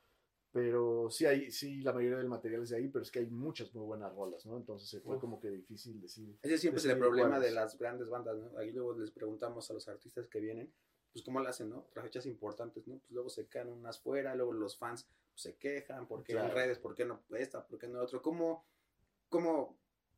pero 0.52 1.10
sí 1.10 1.26
hay, 1.26 1.50
sí 1.50 1.80
la 1.82 1.92
mayoría 1.92 2.18
del 2.18 2.28
material 2.28 2.62
es 2.62 2.70
de 2.70 2.76
ahí, 2.76 2.88
pero 2.88 3.02
es 3.02 3.10
que 3.10 3.18
hay 3.20 3.26
muchas 3.26 3.74
muy 3.74 3.84
buenas 3.84 4.14
rolas, 4.14 4.46
¿no? 4.46 4.56
Entonces 4.56 4.88
se 4.88 5.00
fue 5.00 5.16
Uf. 5.16 5.20
como 5.20 5.38
que 5.40 5.50
difícil 5.50 6.00
decir. 6.00 6.36
Ese 6.42 6.58
siempre 6.58 6.78
es 6.80 6.86
el 6.86 6.98
problema 6.98 7.30
cuáles. 7.30 7.48
de 7.50 7.54
las 7.54 7.78
grandes 7.78 8.08
bandas, 8.08 8.36
¿no? 8.38 8.56
Ahí 8.58 8.70
luego 8.72 8.96
les 8.98 9.10
preguntamos 9.10 9.70
a 9.70 9.74
los 9.74 9.86
artistas 9.88 10.28
que 10.28 10.40
vienen, 10.40 10.72
pues 11.12 11.24
cómo 11.24 11.40
lo 11.40 11.48
hacen, 11.48 11.68
¿no? 11.68 11.84
Para 11.94 12.04
fechas 12.04 12.24
importantes, 12.26 12.86
¿no? 12.86 12.98
Pues 13.00 13.10
luego 13.10 13.28
se 13.28 13.48
quedan 13.48 13.68
unas 13.68 13.98
fuera, 14.00 14.34
luego 14.34 14.52
los 14.52 14.78
fans 14.78 15.04
pues, 15.32 15.42
se 15.42 15.56
quejan, 15.56 16.06
¿por 16.06 16.22
qué 16.22 16.32
en 16.32 16.38
Claro. 16.38 16.54
redes? 16.54 16.78
¿Por 16.78 16.94
qué 16.94 17.04
no 17.04 17.22
esta? 17.36 17.66
¿Por 17.66 17.78
qué 17.78 17.88
no 17.88 18.00
otro? 18.00 18.22
¿Cómo, 18.22 18.64
¿Cómo 19.28 19.76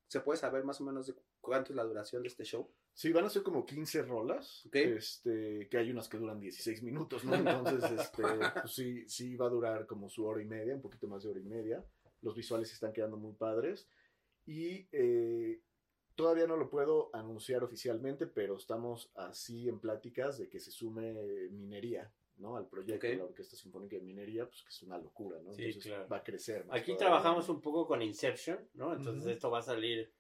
se 0.09 0.21
puede 0.21 0.39
saber 0.39 0.65
más 0.65 0.81
o 0.81 0.85
menos 0.85 1.07
de 1.07 1.15
cuánto 1.45 1.71
es 1.73 1.77
la 1.77 1.85
duración 1.85 2.23
de 2.23 2.29
este 2.29 2.43
show? 2.45 2.69
Sí, 2.93 3.13
van 3.13 3.25
a 3.27 3.31
ser 3.31 3.43
como 3.45 3.65
15 3.65 4.03
rolas, 4.03 4.65
Ok. 4.67 4.77
este, 4.77 5.69
que 5.69 5.79
hay 5.79 5.91
unas 5.91 6.09
que 6.09 6.17
duran 6.19 6.41
16 6.41 6.83
minutos, 6.83 7.25
¿no? 7.25 7.35
Entonces, 7.35 7.85
este, 8.01 8.23
pues 8.63 8.75
sí, 8.75 9.09
sí 9.09 9.37
va 9.37 9.47
a 9.47 9.51
durar 9.51 9.87
como 9.87 10.09
su 10.09 10.25
hora 10.27 10.43
y 10.43 10.47
media, 10.47 10.75
un 10.75 10.81
poquito 10.83 11.07
más 11.07 11.23
de 11.23 11.31
hora 11.31 11.41
y 11.41 11.45
media. 11.45 11.85
Los 12.23 12.35
visuales 12.35 12.73
están 12.73 12.93
quedando 12.93 13.17
muy 13.17 13.35
padres. 13.35 13.87
Y 14.47 14.89
eh, 14.93 15.61
todavía 16.15 16.47
no 16.47 16.57
lo 16.57 16.69
puedo 16.71 17.11
anunciar 17.15 17.63
oficialmente, 17.65 18.27
pero 18.27 18.57
estamos 18.57 19.11
así 19.15 19.69
en 19.69 19.81
pláticas 19.81 20.39
de 20.39 20.49
que 20.49 20.61
se 20.61 20.71
sume 20.71 21.15
minería, 21.51 22.13
¿no? 22.37 22.57
Al 22.57 22.67
proyecto 22.69 23.07
Ok. 23.07 23.11
de 23.13 23.17
la 23.17 23.25
Orquesta 23.25 23.57
Sinfónica 23.57 23.97
de 23.97 24.03
Minería, 24.03 24.47
pues 24.47 24.63
que 24.63 24.69
es 24.69 24.83
una 24.83 24.99
locura, 24.99 25.41
¿no? 25.43 25.53
Sí, 25.55 25.65
Entonces 25.65 25.91
claro. 25.93 26.09
va 26.09 26.17
a 26.19 26.23
crecer. 26.25 26.65
más 26.67 26.77
Aquí 26.79 26.93
todavía. 26.93 27.07
trabajamos 27.07 27.49
un 27.49 27.61
poco 27.61 27.87
con 27.87 28.03
Inception, 28.03 28.59
¿no? 28.75 28.93
Entonces 28.95 29.33
esto 29.33 29.51
va 29.51 29.59
a 29.59 29.63
salir, 29.63 30.13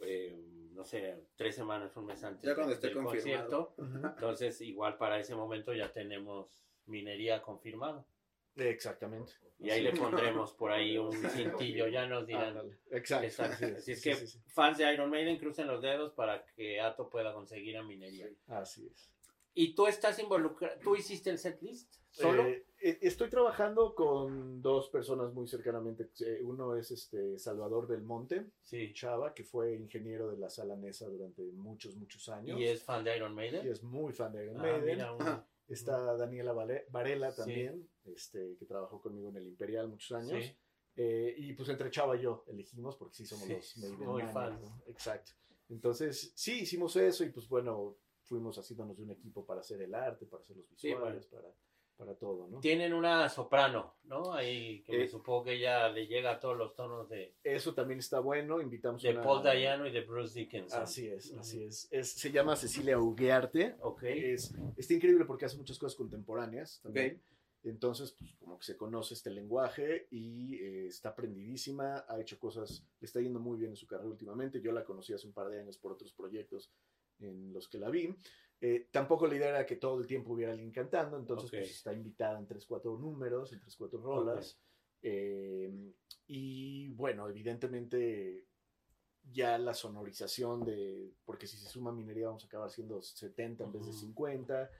eh, 0.00 0.36
no 0.72 0.84
sé, 0.84 1.24
tres 1.36 1.54
semanas, 1.56 1.96
un 1.96 2.06
mes 2.06 2.22
antes 2.22 2.48
Ya 2.48 2.54
cuando 2.54 2.72
esté 2.74 2.88
del 2.88 2.96
confirmado. 2.96 3.74
concierto. 3.76 4.08
Entonces, 4.14 4.60
igual 4.60 4.96
para 4.96 5.18
ese 5.18 5.34
momento 5.34 5.72
ya 5.74 5.92
tenemos 5.92 6.64
minería 6.86 7.42
confirmado. 7.42 8.06
Exactamente. 8.56 9.32
Y 9.60 9.70
ahí 9.70 9.82
le 9.82 9.92
pondremos 9.92 10.52
por 10.52 10.72
ahí 10.72 10.98
un 10.98 11.12
cintillo, 11.56 11.86
ya 11.88 12.06
nos 12.06 12.26
dirán. 12.26 12.48
Ándale. 12.48 12.78
Exacto. 12.90 13.26
Exacto. 13.26 13.56
sí, 13.66 13.74
Así 13.76 13.92
es 13.92 14.00
sí, 14.02 14.10
que 14.10 14.16
sí, 14.16 14.26
sí. 14.26 14.38
fans 14.48 14.78
de 14.78 14.92
Iron 14.92 15.10
Maiden 15.10 15.38
crucen 15.38 15.66
los 15.66 15.80
dedos 15.82 16.12
para 16.12 16.44
que 16.44 16.80
Ato 16.80 17.08
pueda 17.08 17.32
conseguir 17.32 17.76
a 17.76 17.82
minería. 17.82 18.28
Así 18.48 18.86
es. 18.86 19.10
¿Y 19.60 19.74
tú 19.74 19.86
estás 19.88 20.18
involucrado? 20.20 20.78
¿Tú 20.80 20.94
hiciste 20.94 21.30
el 21.30 21.38
setlist 21.38 21.92
solo? 22.10 22.46
Eh, 22.46 22.64
eh, 22.80 22.98
estoy 23.02 23.28
trabajando 23.28 23.92
con 23.92 24.62
dos 24.62 24.88
personas 24.88 25.32
muy 25.34 25.48
cercanamente. 25.48 26.10
Eh, 26.20 26.40
Uno 26.44 26.76
es 26.76 26.92
este 26.92 27.38
Salvador 27.40 27.88
del 27.88 28.02
Monte, 28.02 28.52
sí. 28.62 28.92
Chava, 28.94 29.34
que 29.34 29.42
fue 29.42 29.74
ingeniero 29.74 30.30
de 30.30 30.36
la 30.38 30.48
sala 30.48 30.76
Nesa 30.76 31.08
durante 31.08 31.42
muchos, 31.52 31.96
muchos 31.96 32.28
años. 32.28 32.56
¿Y 32.60 32.66
es 32.66 32.84
fan 32.84 33.02
de 33.02 33.16
Iron 33.16 33.34
Maiden? 33.34 33.66
Y 33.66 33.70
es 33.70 33.82
muy 33.82 34.12
fan 34.12 34.32
de 34.32 34.44
Iron 34.44 34.60
Ah, 34.60 34.62
Maiden. 34.62 34.84
mira. 34.84 35.48
Está 35.68 36.16
Daniela 36.16 36.52
Varela 36.52 37.30
Sí. 37.32 37.36
también, 37.38 37.88
este, 38.04 38.56
que 38.58 38.64
trabajó 38.64 39.02
conmigo 39.02 39.28
en 39.30 39.36
el 39.38 39.46
Imperial 39.48 39.88
muchos 39.88 40.12
años. 40.12 40.44
Sí. 40.44 40.56
Eh, 40.94 41.34
y 41.36 41.52
pues 41.54 41.68
entre 41.68 41.90
Chava 41.90 42.16
y 42.16 42.22
yo 42.22 42.44
elegimos, 42.46 42.96
porque 42.96 43.16
sí 43.16 43.26
somos 43.26 43.44
Sí, 43.46 43.54
los 43.54 43.76
Maiden 43.78 44.08
muy 44.08 44.22
fans. 44.32 44.60
¿no? 44.62 44.82
Exacto. 44.86 45.32
Entonces, 45.68 46.32
sí, 46.36 46.60
hicimos 46.60 46.94
eso 46.96 47.24
y 47.24 47.30
pues 47.30 47.46
bueno, 47.48 47.96
fuimos 48.28 48.58
haciéndonos 48.58 48.96
de 48.96 49.02
un 49.04 49.10
equipo 49.10 49.44
para 49.44 49.60
hacer 49.60 49.80
el 49.82 49.94
arte, 49.94 50.26
para 50.26 50.42
hacer 50.42 50.56
los 50.56 50.66
Sí, 50.76 50.88
visuales, 50.88 51.26
para, 51.26 51.48
para 51.96 52.14
todo, 52.14 52.46
¿no? 52.46 52.60
Tienen 52.60 52.92
una 52.92 53.28
soprano, 53.28 53.94
¿no? 54.04 54.32
Ahí 54.34 54.82
que 54.82 54.92
me 54.96 55.04
Eh, 55.04 55.08
supongo 55.08 55.44
que 55.44 55.54
ella 55.54 55.88
le 55.88 56.06
llega 56.06 56.32
a 56.32 56.38
todos 56.38 56.56
los 56.56 56.74
tonos 56.76 57.08
de, 57.08 57.34
Eso 57.42 57.74
también 57.74 57.98
está 58.00 58.20
bueno, 58.20 58.60
invitamos 58.60 59.02
de 59.02 59.10
una- 59.10 59.22
Paul 59.22 59.42
Dayano 59.42 59.86
y 59.86 59.90
de 59.92 60.02
Bruce 60.02 60.38
Dickinson. 60.38 60.82
Así 60.82 61.08
es, 61.08 61.32
así 61.32 61.62
es. 61.64 61.88
es. 61.90 62.12
Se 62.12 62.30
llama 62.30 62.54
Cecilia 62.54 62.98
Uguearte. 63.00 63.76
Ok. 63.80 64.02
Es, 64.04 64.54
está 64.76 64.94
increíble 64.94 65.24
porque 65.24 65.46
hace 65.46 65.56
muchas 65.56 65.78
cosas 65.78 65.96
contemporáneas 65.96 66.80
también. 66.82 67.20
Entonces, 67.64 68.12
pues 68.16 68.32
como 68.36 68.56
que 68.58 68.64
se 68.64 68.76
conoce 68.76 69.14
este 69.14 69.30
lenguaje 69.30 70.06
y 70.12 70.54
eh, 70.62 70.86
está 70.86 71.08
aprendidísima, 71.08 72.04
ha 72.08 72.20
hecho 72.20 72.38
cosas, 72.38 72.84
le 73.00 73.04
está 73.06 73.20
yendo 73.20 73.40
muy 73.40 73.58
bien 73.58 73.72
en 73.72 73.76
su 73.76 73.86
carrera 73.88 74.08
últimamente. 74.08 74.60
Yo 74.60 74.70
la 74.70 74.84
conocí 74.84 75.12
hace 75.12 75.26
un 75.26 75.32
par 75.32 75.48
de 75.48 75.58
años 75.60 75.76
por 75.76 75.90
otros 75.92 76.12
proyectos 76.12 76.70
en 77.20 77.52
los 77.52 77.68
que 77.68 77.78
la 77.78 77.90
vi. 77.90 78.14
Eh, 78.60 78.88
tampoco 78.90 79.26
la 79.26 79.36
idea 79.36 79.50
era 79.50 79.66
que 79.66 79.76
todo 79.76 80.00
el 80.00 80.06
tiempo 80.06 80.32
hubiera 80.32 80.52
alguien 80.52 80.72
cantando, 80.72 81.16
entonces 81.16 81.50
pues, 81.50 81.70
está 81.70 81.92
invitada 81.92 82.38
en 82.38 82.46
tres, 82.46 82.66
cuatro 82.66 82.96
números, 82.98 83.52
en 83.52 83.60
tres, 83.60 83.76
cuatro 83.76 84.00
rolas. 84.00 84.58
Eh, 85.02 85.92
y 86.26 86.88
bueno, 86.90 87.28
evidentemente 87.28 88.46
ya 89.30 89.58
la 89.58 89.74
sonorización 89.74 90.64
de, 90.64 91.12
porque 91.24 91.46
si 91.46 91.56
se 91.56 91.68
suma 91.68 91.92
minería 91.92 92.26
vamos 92.26 92.44
a 92.44 92.46
acabar 92.46 92.70
siendo 92.70 93.00
70 93.00 93.64
en 93.64 93.72
vez 93.72 93.82
de 93.84 93.90
Ujú. 93.90 93.98
50, 94.00 94.70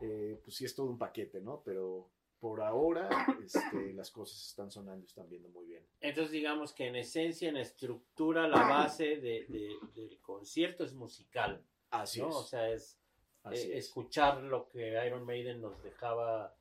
eh, 0.00 0.40
pues 0.42 0.56
sí 0.56 0.64
es 0.64 0.74
todo 0.74 0.86
un 0.86 0.98
paquete, 0.98 1.40
¿no? 1.40 1.62
Pero 1.64 2.10
por 2.40 2.60
ahora 2.62 3.08
este, 3.44 3.60
las 3.94 4.10
cosas 4.10 4.44
están 4.46 4.70
sonando 4.70 5.04
y 5.04 5.08
están 5.08 5.28
viendo 5.28 5.48
muy 5.50 5.66
bien. 5.66 5.84
Entonces 6.00 6.32
digamos 6.32 6.72
que 6.72 6.86
en 6.86 6.96
esencia, 6.96 7.48
en 7.48 7.56
estructura, 7.56 8.48
la 8.48 8.66
base 8.68 9.16
de- 9.18 9.46
de- 9.48 9.76
del 9.94 10.18
concierto 10.20 10.84
es 10.84 10.94
musical, 10.94 11.62
Así 11.90 12.20
¿no? 12.20 12.28
es. 12.28 12.34
O 12.36 12.44
sea, 12.44 12.68
es, 12.70 12.98
así 13.44 13.70
eh, 13.70 13.78
es. 13.78 13.86
escuchar 13.86 14.42
lo 14.42 14.68
que 14.68 15.04
Iron 15.06 15.24
Maiden 15.24 15.60
nos 15.60 15.82
dejaba, 15.82 16.54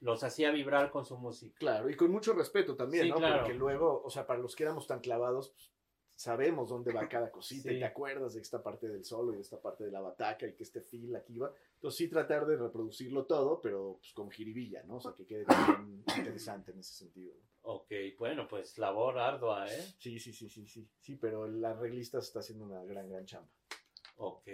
los 0.00 0.22
hacía 0.24 0.50
vibrar 0.50 0.90
con 0.90 1.04
su 1.04 1.16
música. 1.16 1.56
Claro, 1.58 1.88
y 1.90 1.96
con 1.96 2.10
mucho 2.10 2.32
respeto 2.32 2.74
también, 2.76 3.04
Sí, 3.04 3.10
¿no? 3.10 3.16
claro. 3.16 3.40
Porque 3.42 3.54
luego, 3.54 4.02
o 4.04 4.10
sea, 4.10 4.26
para 4.26 4.40
los 4.40 4.56
que 4.56 4.64
éramos 4.64 4.86
tan 4.86 5.00
clavados, 5.00 5.50
pues, 5.50 5.70
sabemos 6.14 6.68
dónde 6.68 6.92
va 6.92 7.08
cada 7.08 7.30
cosita 7.30 7.70
Sí. 7.70 7.76
y 7.76 7.78
te 7.80 7.84
acuerdas 7.84 8.34
de 8.34 8.42
esta 8.42 8.62
parte 8.62 8.86
del 8.86 9.04
solo 9.04 9.32
y 9.32 9.36
de 9.36 9.42
esta 9.42 9.60
parte 9.60 9.84
de 9.84 9.90
la 9.90 10.00
bataca 10.00 10.46
y 10.46 10.54
que 10.54 10.62
este 10.62 10.80
feel 10.80 11.16
aquí 11.16 11.38
va. 11.38 11.52
Entonces 11.74 11.98
sí 11.98 12.08
tratar 12.08 12.46
de 12.46 12.56
reproducirlo 12.56 13.24
todo, 13.24 13.60
pero 13.60 13.96
pues 13.98 14.12
con 14.12 14.30
jiribilla, 14.30 14.82
¿no? 14.84 14.96
O 14.96 15.00
sea, 15.00 15.14
que 15.14 15.26
quede 15.26 15.44
bien 15.46 16.04
interesante 16.16 16.70
en 16.72 16.78
ese 16.78 16.94
sentido. 16.94 17.34
¿no? 17.34 17.72
Ok, 17.72 17.90
bueno, 18.18 18.46
pues 18.46 18.76
labor 18.78 19.18
ardua, 19.18 19.66
¿eh? 19.68 19.82
Sí, 19.98 20.18
sí, 20.20 20.32
sí, 20.32 20.48
sí, 20.48 20.66
sí. 20.66 20.88
Sí, 21.00 21.16
pero 21.16 21.46
el 21.46 21.64
arreglista 21.64 22.18
está 22.18 22.40
haciendo 22.40 22.64
una 22.66 22.84
gran, 22.84 23.08
gran 23.08 23.24
chamba. 23.24 23.48
Ok. 24.22 24.48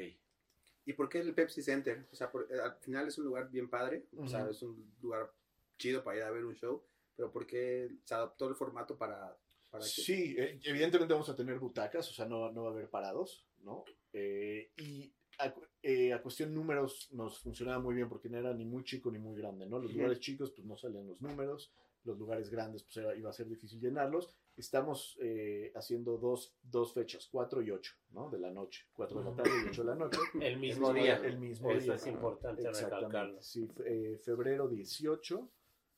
¿Y 0.86 0.92
por 0.94 1.08
qué 1.08 1.18
el 1.18 1.34
Pepsi 1.34 1.62
Center? 1.62 2.08
O 2.10 2.16
sea, 2.16 2.30
por- 2.30 2.48
eh, 2.50 2.58
al 2.60 2.76
final 2.76 3.06
es 3.08 3.18
un 3.18 3.26
lugar 3.26 3.50
bien 3.50 3.68
padre, 3.68 4.06
o 4.16 4.26
sea, 4.26 4.48
es 4.48 4.62
un 4.62 4.90
lugar 5.02 5.30
chido 5.76 6.02
para 6.02 6.16
ir 6.16 6.22
a 6.22 6.30
ver 6.30 6.44
un 6.44 6.54
show, 6.54 6.82
pero 7.14 7.30
¿por 7.30 7.46
qué 7.46 7.90
se 8.04 8.14
adaptó 8.14 8.48
el 8.48 8.54
formato 8.54 8.96
para, 8.96 9.36
para 9.70 9.84
Sí, 9.84 10.34
eh, 10.38 10.58
evidentemente 10.64 11.12
vamos 11.12 11.28
a 11.28 11.36
tener 11.36 11.58
butacas, 11.58 12.08
o 12.10 12.14
sea, 12.14 12.24
no, 12.24 12.50
no 12.50 12.62
va 12.64 12.70
a 12.70 12.72
haber 12.72 12.88
parados, 12.88 13.44
¿no? 13.62 13.84
Eh, 14.14 14.70
y 14.78 15.12
a, 15.38 15.54
eh, 15.82 16.12
a 16.14 16.22
cuestión 16.22 16.54
números 16.54 17.10
nos 17.12 17.38
funcionaba 17.38 17.78
muy 17.78 17.94
bien 17.94 18.08
porque 18.08 18.30
no 18.30 18.38
era 18.38 18.54
ni 18.54 18.64
muy 18.64 18.82
chico 18.84 19.10
ni 19.10 19.18
muy 19.18 19.36
grande, 19.36 19.66
¿no? 19.66 19.78
Los 19.78 19.90
Ujú. 19.90 19.98
lugares 19.98 20.20
chicos 20.20 20.50
pues 20.52 20.66
no 20.66 20.76
salían 20.78 21.06
los 21.06 21.20
números, 21.20 21.70
los 22.04 22.18
lugares 22.18 22.48
grandes 22.48 22.82
pues 22.82 22.96
era- 22.96 23.14
iba 23.14 23.28
a 23.28 23.34
ser 23.34 23.46
difícil 23.46 23.78
llenarlos. 23.78 24.34
Estamos 24.58 25.16
eh, 25.20 25.70
haciendo 25.76 26.18
dos, 26.18 26.52
dos 26.62 26.92
fechas, 26.92 27.28
4 27.30 27.62
y 27.62 27.70
8, 27.70 27.94
¿no? 28.10 28.28
De 28.28 28.40
la 28.40 28.50
noche, 28.50 28.86
4 28.92 29.20
de 29.20 29.24
la 29.24 29.36
tarde 29.36 29.50
y 29.64 29.68
8 29.68 29.84
de 29.84 29.88
la 29.88 29.94
noche. 29.94 30.18
El 30.40 30.58
mismo 30.58 30.90
El 30.90 31.02
día. 31.02 31.16
El 31.16 31.38
mismo 31.38 31.70
Eso 31.70 31.84
día. 31.84 31.94
es 31.94 32.06
importante 32.08 32.68
recalcarlo. 32.68 33.40
Sí, 33.40 33.68
eh, 33.84 34.18
febrero 34.20 34.66
18, 34.66 35.48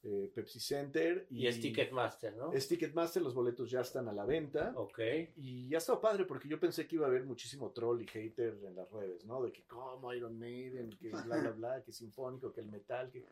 eh, 0.02 0.30
Pepsi 0.34 0.60
Center. 0.60 1.26
Y 1.30 1.46
es 1.46 1.58
Ticketmaster, 1.58 2.36
¿no? 2.36 2.52
Es 2.52 2.68
Ticketmaster, 2.68 3.22
los 3.22 3.34
boletos 3.34 3.70
ya 3.70 3.80
están 3.80 4.08
a 4.08 4.12
la 4.12 4.26
venta. 4.26 4.74
Ok. 4.76 4.98
Y 5.36 5.74
ha 5.74 5.78
estado 5.78 5.98
padre 5.98 6.26
porque 6.26 6.48
yo 6.48 6.60
pensé 6.60 6.86
que 6.86 6.96
iba 6.96 7.06
a 7.06 7.08
haber 7.08 7.24
muchísimo 7.24 7.70
troll 7.70 8.02
y 8.02 8.06
hater 8.06 8.58
en 8.62 8.76
las 8.76 8.90
redes, 8.90 9.24
¿no? 9.24 9.42
De 9.42 9.52
que 9.52 9.64
como 9.64 10.12
Iron 10.12 10.38
Maiden, 10.38 10.90
que 10.90 11.10
bla, 11.10 11.38
bla, 11.38 11.50
bla, 11.52 11.82
que 11.82 11.92
sinfónico, 11.92 12.52
que 12.52 12.60
el 12.60 12.68
metal, 12.68 13.10
que... 13.10 13.24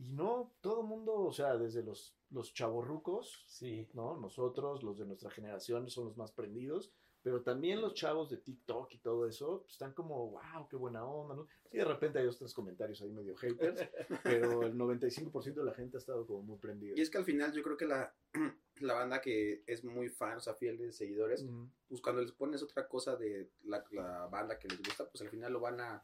Y 0.00 0.08
no, 0.08 0.54
todo 0.62 0.82
mundo, 0.82 1.14
o 1.14 1.32
sea, 1.32 1.58
desde 1.58 1.82
los, 1.82 2.16
los 2.30 2.54
chavorrucos, 2.54 3.44
Sí. 3.46 3.86
¿no? 3.92 4.16
Nosotros, 4.16 4.82
los 4.82 4.98
de 4.98 5.04
nuestra 5.04 5.30
generación, 5.30 5.90
son 5.90 6.06
los 6.06 6.16
más 6.16 6.32
prendidos, 6.32 6.90
pero 7.22 7.42
también 7.42 7.82
los 7.82 7.92
chavos 7.92 8.30
de 8.30 8.38
TikTok 8.38 8.94
y 8.94 8.98
todo 8.98 9.26
eso, 9.26 9.60
pues, 9.60 9.72
están 9.74 9.92
como, 9.92 10.30
wow, 10.30 10.66
qué 10.70 10.76
buena 10.76 11.04
onda, 11.04 11.34
¿no? 11.34 11.46
Y 11.70 11.76
de 11.76 11.84
repente 11.84 12.18
hay 12.18 12.24
dos, 12.24 12.38
tres 12.38 12.54
comentarios 12.54 13.02
ahí 13.02 13.10
medio 13.12 13.36
haters, 13.36 13.78
pero 14.24 14.62
el 14.62 14.74
95% 14.74 15.52
de 15.54 15.64
la 15.64 15.74
gente 15.74 15.98
ha 15.98 16.00
estado 16.00 16.26
como 16.26 16.42
muy 16.42 16.56
prendida. 16.58 16.94
Y 16.96 17.02
es 17.02 17.10
que 17.10 17.18
al 17.18 17.24
final 17.26 17.52
yo 17.52 17.62
creo 17.62 17.76
que 17.76 17.84
la, 17.84 18.14
la 18.80 18.94
banda 18.94 19.20
que 19.20 19.62
es 19.66 19.84
muy 19.84 20.08
fan, 20.08 20.38
o 20.38 20.40
sea, 20.40 20.54
fiel 20.54 20.78
de 20.78 20.92
seguidores, 20.92 21.42
Ujú. 21.42 21.68
pues 21.88 22.00
cuando 22.00 22.22
les 22.22 22.32
pones 22.32 22.62
otra 22.62 22.88
cosa 22.88 23.16
de 23.16 23.50
la, 23.64 23.84
la 23.90 24.26
banda 24.28 24.58
que 24.58 24.68
les 24.68 24.78
gusta, 24.78 25.06
pues 25.10 25.20
al 25.20 25.28
final 25.28 25.52
lo 25.52 25.60
van 25.60 25.78
a, 25.80 26.02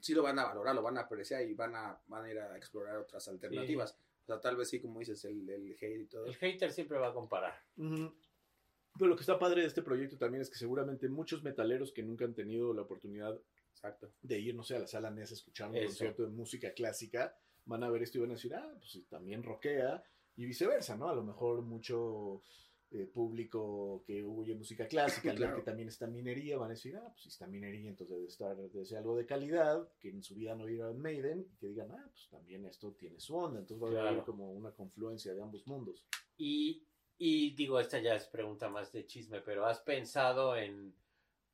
sí 0.00 0.14
lo 0.14 0.22
van 0.22 0.38
a 0.38 0.44
valorar, 0.44 0.74
lo 0.74 0.82
van 0.82 0.98
a 0.98 1.02
apreciar 1.02 1.42
y 1.42 1.54
van 1.54 1.74
a, 1.74 2.00
van 2.06 2.24
a 2.24 2.30
ir 2.30 2.38
a 2.38 2.56
explorar 2.56 2.96
otras 2.96 3.26
alternativas. 3.28 3.98
O 4.22 4.26
sea, 4.26 4.40
tal 4.40 4.56
vez 4.56 4.68
sí, 4.68 4.80
como 4.80 4.98
dices, 4.98 5.24
el, 5.24 5.48
el 5.48 5.72
hate 5.72 6.00
y 6.02 6.06
todo. 6.06 6.26
El 6.26 6.34
hater 6.34 6.72
siempre 6.72 6.98
va 6.98 7.08
a 7.08 7.14
comparar. 7.14 7.54
Pero 7.76 9.08
lo 9.08 9.14
que 9.14 9.20
está 9.22 9.38
padre 9.38 9.60
de 9.60 9.68
este 9.68 9.82
proyecto 9.82 10.16
también 10.16 10.42
es 10.42 10.50
que 10.50 10.56
seguramente 10.56 11.08
muchos 11.08 11.42
metaleros 11.42 11.92
que 11.92 12.02
nunca 12.02 12.24
han 12.24 12.34
tenido 12.34 12.72
la 12.72 12.82
oportunidad 12.82 13.38
Exacto. 13.72 14.10
de 14.22 14.38
ir, 14.40 14.54
no 14.54 14.62
sé, 14.62 14.76
a 14.76 14.80
la 14.80 14.86
sala 14.86 15.10
NES 15.10 15.30
a 15.32 15.34
escuchar 15.34 15.68
un 15.68 15.76
Eso. 15.76 15.86
concierto 15.86 16.22
de 16.22 16.30
música 16.30 16.72
clásica, 16.72 17.36
van 17.66 17.84
a 17.84 17.90
ver 17.90 18.02
esto 18.02 18.18
y 18.18 18.22
van 18.22 18.30
a 18.30 18.34
decir, 18.34 18.54
ah, 18.54 18.74
pues 18.78 19.06
también 19.08 19.42
rockea, 19.42 20.02
y 20.36 20.46
viceversa, 20.46 20.96
¿no? 20.96 21.08
A 21.08 21.14
lo 21.14 21.22
mejor 21.22 21.62
mucho 21.62 22.42
eh, 22.90 23.04
público 23.06 24.02
que 24.06 24.22
oye 24.22 24.54
música 24.54 24.86
clásica, 24.86 25.30
al 25.30 25.36
ver 25.36 25.48
Claro. 25.48 25.56
que 25.56 25.62
también 25.64 25.88
está 25.88 26.06
minería, 26.06 26.56
van 26.56 26.70
a 26.70 26.74
decir, 26.74 26.96
ah, 26.96 27.08
pues 27.10 27.22
si 27.22 27.28
está 27.28 27.46
minería, 27.46 27.88
entonces 27.90 28.14
debe 28.16 28.28
estar, 28.28 28.56
ser 28.86 28.98
algo 28.98 29.16
de 29.16 29.26
calidad, 29.26 29.88
que 29.98 30.10
en 30.10 30.22
su 30.22 30.34
vida 30.34 30.54
no 30.54 30.64
oyeron 30.64 31.00
Maiden, 31.00 31.46
y 31.52 31.56
que 31.56 31.66
digan, 31.68 31.90
ah, 31.92 32.06
pues 32.10 32.28
también 32.30 32.64
esto 32.64 32.92
tiene 32.92 33.18
su 33.20 33.36
onda, 33.36 33.58
entonces 33.60 33.82
va 33.82 33.88
a 33.88 34.00
haber 34.00 34.12
Claro. 34.14 34.24
como 34.26 34.52
una 34.52 34.70
confluencia 34.72 35.34
de 35.34 35.42
ambos 35.42 35.66
mundos. 35.66 36.04
Y, 36.36 36.84
y 37.18 37.54
digo, 37.54 37.80
esta 37.80 37.98
ya 37.98 38.14
es 38.14 38.26
pregunta 38.26 38.68
más 38.68 38.92
de 38.92 39.04
chisme, 39.06 39.40
pero 39.40 39.66
¿has 39.66 39.80
pensado 39.80 40.56
en 40.56 40.94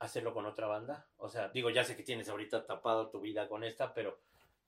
hacerlo 0.01 0.35
con 0.35 0.45
otra 0.47 0.67
banda? 0.67 1.09
O 1.19 1.29
sea, 1.29 1.49
digo, 1.49 1.71
ya 1.71 1.85
sé 1.85 1.97
que 1.97 2.03
tienes 2.03 2.29
ahorita 2.29 2.67
tapado 2.67 3.09
tu 3.09 3.21
vida 3.21 3.49
con 3.49 3.63
esta, 3.65 3.95
pero 3.95 4.19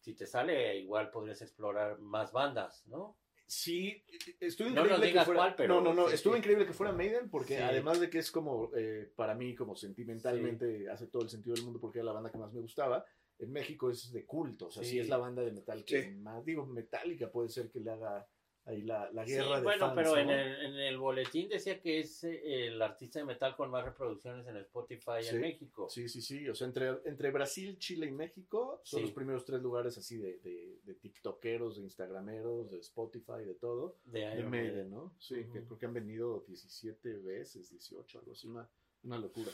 si 0.00 0.14
te 0.14 0.26
sale, 0.26 0.78
igual 0.78 1.10
podrías 1.10 1.42
explorar 1.42 1.98
más 1.98 2.30
bandas, 2.32 2.86
¿no? 2.86 3.16
Sí, 3.46 4.02
estuvo 4.40 4.68
No 4.70 4.74
nos 4.76 4.84
increíble 4.84 5.00
que 5.06 5.10
digas 5.12 5.24
fuera. 5.26 5.40
cuál, 5.40 5.54
pero 5.56 5.74
no, 5.74 5.80
no, 5.80 5.94
no, 5.94 6.08
sí, 6.08 6.14
estuvo 6.14 6.32
sí. 6.34 6.38
increíble 6.38 6.66
que 6.66 6.72
fuera 6.72 6.92
Maiden 6.92 7.28
porque 7.28 7.56
Sí. 7.56 7.62
además 7.62 8.00
de 8.00 8.08
que 8.10 8.18
es 8.18 8.30
como 8.30 8.70
eh, 8.76 9.12
para 9.14 9.34
mí 9.34 9.54
como 9.54 9.76
sentimentalmente 9.76 10.88
hace 10.90 11.06
todo 11.08 11.22
el 11.22 11.28
sentido 11.28 11.54
del 11.54 11.64
mundo 11.64 11.78
porque 11.80 11.98
era 11.98 12.06
la 12.06 12.12
banda 12.12 12.30
que 12.32 12.38
más 12.38 12.52
me 12.52 12.60
gustaba. 12.60 13.04
En 13.38 13.50
México 13.52 13.90
es 13.90 14.12
de 14.12 14.24
culto, 14.24 14.68
o 14.68 14.70
sea, 14.70 14.84
sí, 14.84 14.98
es 14.98 15.08
la 15.08 15.16
banda 15.18 15.42
de 15.42 15.50
metal 15.52 15.84
que 15.84 16.12
más 16.12 16.44
digo 16.44 16.64
metálica 16.66 17.30
puede 17.30 17.48
ser 17.48 17.68
que 17.70 17.80
le 17.80 17.90
haga 17.90 18.26
ahí 18.66 18.82
la, 18.82 19.10
la 19.12 19.24
Sí, 19.26 19.32
guerra 19.32 19.56
de 19.58 19.62
bueno, 19.62 19.86
fans, 19.86 19.94
pero 19.94 20.16
en, 20.16 20.30
el, 20.30 20.64
en 20.66 20.74
el 20.76 20.96
boletín 20.98 21.48
decía 21.48 21.80
que 21.80 22.00
es 22.00 22.24
eh, 22.24 22.66
el 22.68 22.80
artista 22.80 23.18
de 23.18 23.24
metal 23.26 23.54
con 23.56 23.70
más 23.70 23.84
reproducciones 23.84 24.46
en 24.46 24.56
Spotify 24.58 25.22
Sí, 25.22 25.34
en 25.34 25.40
México. 25.42 25.88
Sí, 25.90 26.08
sí, 26.08 26.22
sí. 26.22 26.48
O 26.48 26.54
sea, 26.54 26.66
entre, 26.66 26.88
entre 27.04 27.30
Brasil, 27.30 27.78
Chile 27.78 28.06
y 28.06 28.12
México 28.12 28.80
son 28.84 29.00
Sí. 29.00 29.02
los 29.04 29.12
primeros 29.12 29.44
tres 29.44 29.60
lugares 29.60 29.98
así 29.98 30.16
de, 30.16 30.38
de, 30.38 30.80
de 30.82 30.94
TikTokeros, 30.94 31.76
de 31.76 31.82
Instagrameros, 31.82 32.70
de 32.70 32.78
Spotify, 32.80 33.44
de 33.44 33.54
todo. 33.54 33.98
De 34.04 34.20
De 34.20 34.42
Maiden. 34.44 34.90
¿no? 34.90 35.14
Sí, 35.18 35.44
que 35.52 35.62
creo 35.64 35.78
que 35.78 35.86
han 35.86 35.94
venido 35.94 36.44
17 36.46 37.18
veces, 37.18 37.70
18, 37.70 38.18
algo 38.18 38.32
así, 38.32 38.46
una, 38.48 38.68
una 39.02 39.18
locura. 39.18 39.50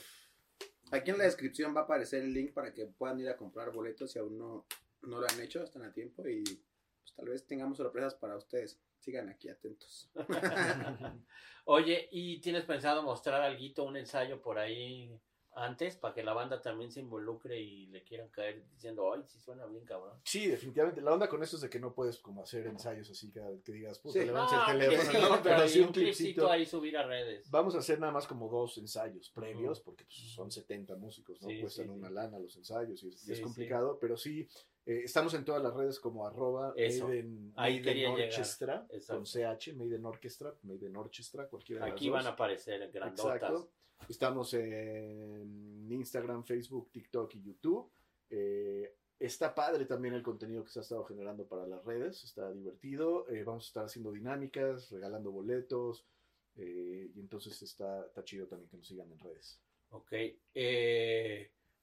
Aquí 0.91 1.11
en 1.11 1.17
la 1.17 1.23
descripción 1.25 1.75
va 1.75 1.81
a 1.81 1.83
aparecer 1.83 2.21
el 2.23 2.33
link 2.33 2.53
para 2.53 2.73
que 2.73 2.85
puedan 2.85 3.19
ir 3.19 3.29
a 3.29 3.37
comprar 3.37 3.71
boletos 3.71 4.11
si 4.11 4.19
aún 4.19 4.37
no, 4.37 4.65
no 5.03 5.19
lo 5.19 5.27
han 5.27 5.39
hecho, 5.41 5.63
están 5.63 5.83
a 5.83 5.93
tiempo 5.93 6.27
y 6.27 6.43
pues, 6.43 7.13
tal 7.15 7.29
vez 7.29 7.45
tengamos 7.45 7.77
sorpresas 7.77 8.15
para 8.15 8.35
ustedes. 8.35 8.79
Sigan 9.01 9.29
aquí 9.29 9.49
atentos. 9.49 10.11
Oye, 11.65 12.07
¿y 12.11 12.39
tienes 12.39 12.65
pensado 12.65 13.01
mostrar 13.03 13.41
algo, 13.41 13.83
un 13.83 13.97
ensayo 13.97 14.41
por 14.41 14.59
ahí 14.59 15.19
antes 15.53 15.97
para 15.97 16.13
que 16.13 16.23
la 16.23 16.33
banda 16.33 16.61
también 16.61 16.91
se 16.91 17.01
involucre 17.01 17.59
y 17.59 17.87
le 17.87 18.03
quieran 18.03 18.29
caer 18.29 18.63
diciendo, 18.69 19.11
ay, 19.11 19.23
sí 19.27 19.39
suena 19.39 19.65
bien 19.65 19.83
cabrón. 19.83 20.17
Sí, 20.23 20.47
definitivamente. 20.47 21.01
La 21.01 21.13
onda 21.13 21.27
con 21.27 21.43
esto 21.43 21.57
es 21.57 21.63
de 21.63 21.69
que 21.69 21.79
no 21.79 21.93
puedes 21.93 22.19
como 22.19 22.43
hacer 22.43 22.67
ensayos 22.67 23.09
así 23.09 23.31
cada 23.31 23.49
vez 23.49 23.61
que 23.63 23.73
digas, 23.73 23.99
puta, 23.99 24.19
Sí. 24.19 24.25
levantes 24.25 24.53
No, 24.53 24.71
el 24.71 24.79
que 24.79 24.85
teléfono, 24.85 25.11
sí, 25.11 25.29
¿no? 25.29 25.43
Pero 25.43 25.67
sí 25.67 25.79
y 25.79 25.81
un 25.81 25.91
clipcito. 25.91 26.49
ahí 26.49 26.65
subir 26.65 26.95
a 26.97 27.03
redes. 27.03 27.49
Vamos 27.51 27.75
a 27.75 27.79
hacer 27.79 27.99
nada 27.99 28.13
más 28.13 28.27
como 28.27 28.47
dos 28.49 28.77
ensayos 28.77 29.29
previos, 29.31 29.81
porque 29.81 30.05
pues, 30.05 30.33
son 30.33 30.51
70 30.51 30.95
músicos, 30.95 31.41
¿no? 31.41 31.49
Sí, 31.49 31.59
Cuestan 31.59 31.85
sí, 31.87 31.91
una 31.91 32.07
sí. 32.07 32.13
lana 32.13 32.39
los 32.39 32.55
ensayos 32.55 33.03
y 33.03 33.09
es, 33.09 33.27
y 33.27 33.31
es 33.31 33.37
sí. 33.39 33.43
complicado, 33.43 33.97
pero 33.99 34.15
sí, 34.15 34.47
eh, 34.85 35.01
estamos 35.03 35.33
en 35.35 35.45
todas 35.45 35.61
las 35.61 35.73
redes 35.73 35.99
como 35.99 36.25
arroba 36.25 36.73
Eso. 36.75 37.07
Maiden, 37.07 37.53
Ahí 37.55 37.73
Maiden 37.73 37.83
quería 37.83 38.09
llegar. 38.09 38.29
Orchestra, 38.29 38.87
Exacto. 38.89 39.13
con 39.15 39.25
CH, 39.25 39.75
Maiden 39.75 40.05
Orchestra, 40.05 40.55
Maiden 40.63 40.95
Orchestra, 40.97 41.47
cualquiera 41.47 41.85
de 41.85 41.91
Aquí 41.91 42.05
las 42.05 42.13
van 42.13 42.25
a 42.27 42.29
aparecer 42.29 42.91
grandotas. 42.91 43.35
Exacto. 43.35 43.71
Estamos 44.09 44.53
en 44.55 45.87
Instagram, 45.91 46.43
Facebook, 46.43 46.91
TikTok 46.91 47.35
y 47.35 47.43
YouTube. 47.43 47.91
Eh, 48.31 48.95
está 49.19 49.53
padre 49.53 49.85
también 49.85 50.15
el 50.15 50.23
contenido 50.23 50.63
que 50.63 50.71
se 50.71 50.79
ha 50.79 50.81
estado 50.81 51.03
generando 51.05 51.45
para 51.45 51.67
las 51.67 51.85
redes. 51.85 52.23
Está 52.23 52.51
divertido. 52.51 53.29
Eh, 53.29 53.43
vamos 53.43 53.65
a 53.65 53.67
estar 53.67 53.85
haciendo 53.85 54.11
dinámicas, 54.11 54.89
regalando 54.89 55.31
boletos. 55.31 56.07
y 56.55 57.19
entonces 57.19 57.61
está, 57.61 58.07
está 58.07 58.23
chido 58.23 58.47
también 58.47 58.67
que 58.69 58.77
nos 58.77 58.87
sigan 58.87 59.11
en 59.11 59.19
redes. 59.19 59.61
Ok. 59.91 60.11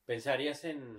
¿Pensarías 0.05 0.65
en... 0.65 0.99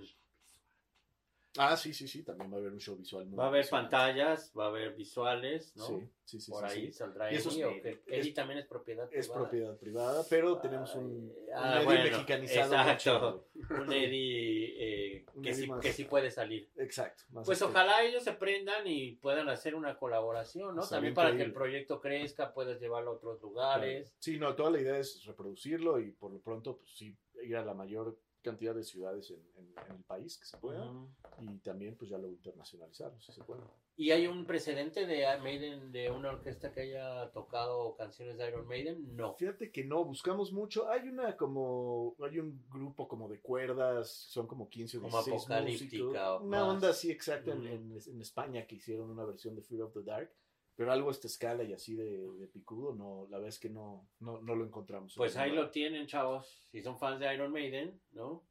Ah, 1.58 1.76
sí, 1.76 1.92
sí, 1.92 2.06
sí. 2.06 2.22
También 2.22 2.50
va 2.52 2.56
a 2.56 2.60
haber 2.60 2.72
un 2.72 2.78
show 2.80 2.96
visual. 2.96 3.26
muy 3.26 3.36
Va 3.36 3.44
a 3.44 3.48
haber 3.48 3.68
pantallas, 3.68 4.52
va 4.56 4.66
a 4.66 4.68
haber 4.68 4.94
visuales, 4.94 5.74
¿no? 5.76 5.84
Sí, 5.86 6.08
sí, 6.24 6.40
sí. 6.40 6.50
Por 6.52 6.68
sí, 6.70 6.78
ahí 6.78 6.86
sí. 6.86 6.92
saldrá 6.92 7.32
Y 7.32 7.36
eso 7.36 7.50
Eddie, 7.50 7.78
es- 7.78 7.86
es- 7.86 7.98
Eddie 8.06 8.32
también 8.34 8.58
es 8.60 8.66
propiedad 8.66 9.08
Es 9.12 9.26
privada. 9.26 9.40
propiedad 9.48 9.76
privada, 9.78 10.24
pero 10.30 10.58
tenemos 10.58 10.94
un, 10.94 11.04
un 11.04 11.34
Ah, 11.54 11.70
medio 11.74 11.84
bueno, 11.86 12.04
mexicanizado. 12.04 12.74
exacto. 12.74 13.46
Un 13.88 13.92
Eddie 13.92 14.74
eh, 14.78 15.26
Un 15.34 15.42
que, 15.42 15.50
Eddie 15.50 15.62
sí, 15.64 15.68
más- 15.68 15.80
que 15.80 15.92
sí 15.92 16.04
puede 16.04 16.30
salir. 16.30 16.70
Exacto. 16.76 17.24
Pues 17.32 17.48
este- 17.50 17.64
ojalá 17.64 18.04
ellos 18.04 18.22
se 18.22 18.32
prendan 18.32 18.86
y 18.86 19.16
puedan 19.16 19.48
hacer 19.48 19.74
una 19.74 19.96
colaboración, 19.98 20.76
¿no? 20.76 20.86
También 20.86 21.14
para 21.14 21.36
que 21.36 21.42
el 21.42 21.52
proyecto 21.52 22.00
crezca, 22.00 22.54
puedas 22.54 22.80
llevarlo 22.80 23.10
a 23.10 23.14
otros 23.14 23.40
lugares. 23.42 24.14
Sí, 24.20 24.38
no, 24.38 24.54
toda 24.54 24.70
la 24.70 24.80
idea 24.80 24.98
es 24.98 25.24
reproducirlo 25.24 25.98
y 25.98 26.12
por 26.12 26.30
lo 26.32 26.40
pronto, 26.40 26.76
pues 26.78 26.90
sí, 26.92 27.16
ir 27.42 27.56
a 27.56 27.64
la 27.64 27.74
mayor 27.74 28.16
cantidad 28.42 28.74
de 28.74 28.82
ciudades 28.84 29.30
en, 29.30 29.40
en- 29.56 29.74
en 29.90 29.96
el 29.96 30.04
país 30.04 30.38
que 30.38 30.46
se 30.46 30.56
pueda 30.58 30.84
Ujú. 30.90 31.08
y 31.42 31.58
también 31.58 31.96
pues 31.96 32.10
ya 32.10 32.18
lo 32.18 32.28
internacionalizarlo, 32.28 33.20
si 33.20 33.32
se 33.32 33.42
puede. 33.44 33.62
¿Y 33.96 34.12
hay 34.12 34.26
un 34.26 34.46
precedente 34.46 35.06
de 35.06 35.26
Maiden, 35.42 35.92
de 35.92 36.10
una 36.10 36.30
orquesta 36.30 36.72
que 36.72 36.80
haya 36.80 37.30
tocado 37.32 37.94
canciones 37.96 38.38
de 38.38 38.48
Iron 38.48 38.66
Maiden? 38.66 39.14
No. 39.14 39.34
Fíjate 39.34 39.70
que 39.70 39.84
no, 39.84 40.04
buscamos 40.04 40.52
mucho. 40.52 40.88
Hay 40.88 41.06
una 41.08 41.36
como, 41.36 42.16
hay 42.24 42.38
un 42.38 42.64
grupo 42.70 43.06
como 43.08 43.28
de 43.28 43.40
cuerdas, 43.40 44.08
son 44.10 44.46
como 44.46 44.70
15 44.70 44.98
o 44.98 45.02
Como 45.02 45.18
16 45.18 45.42
apocalíptica 45.44 46.02
músicos. 46.04 46.16
o 46.40 46.44
Una 46.44 46.60
más. 46.64 46.68
onda 46.74 46.90
así 46.90 47.10
exacta 47.10 47.52
en, 47.52 47.58
Ujú. 47.58 47.68
en- 47.68 47.98
en 48.06 48.20
España 48.22 48.66
que 48.66 48.76
hicieron 48.76 49.10
una 49.10 49.24
versión 49.24 49.54
de 49.54 49.62
Fear 49.62 49.82
of 49.82 49.92
the 49.92 50.02
Dark, 50.02 50.32
pero 50.80 50.92
algo 50.92 51.10
a 51.10 51.12
esta 51.12 51.26
escala 51.26 51.62
y 51.62 51.74
así 51.74 51.94
de, 51.94 52.26
de 52.38 52.46
picudo, 52.48 52.94
no, 52.94 53.26
la 53.28 53.36
verdad 53.36 53.50
es 53.50 53.58
que 53.58 53.68
no, 53.68 54.08
no, 54.20 54.40
no 54.40 54.54
lo 54.56 54.64
encontramos. 54.64 55.12
Pues 55.14 55.36
ahí 55.36 55.52
lo 55.52 55.68
tienen, 55.68 56.06
chavos. 56.06 56.66
Si 56.72 56.80
son 56.80 56.98
fans 56.98 57.20
de 57.20 57.34
Iron 57.34 57.52
Maiden, 57.52 58.00
¿no? 58.12 58.42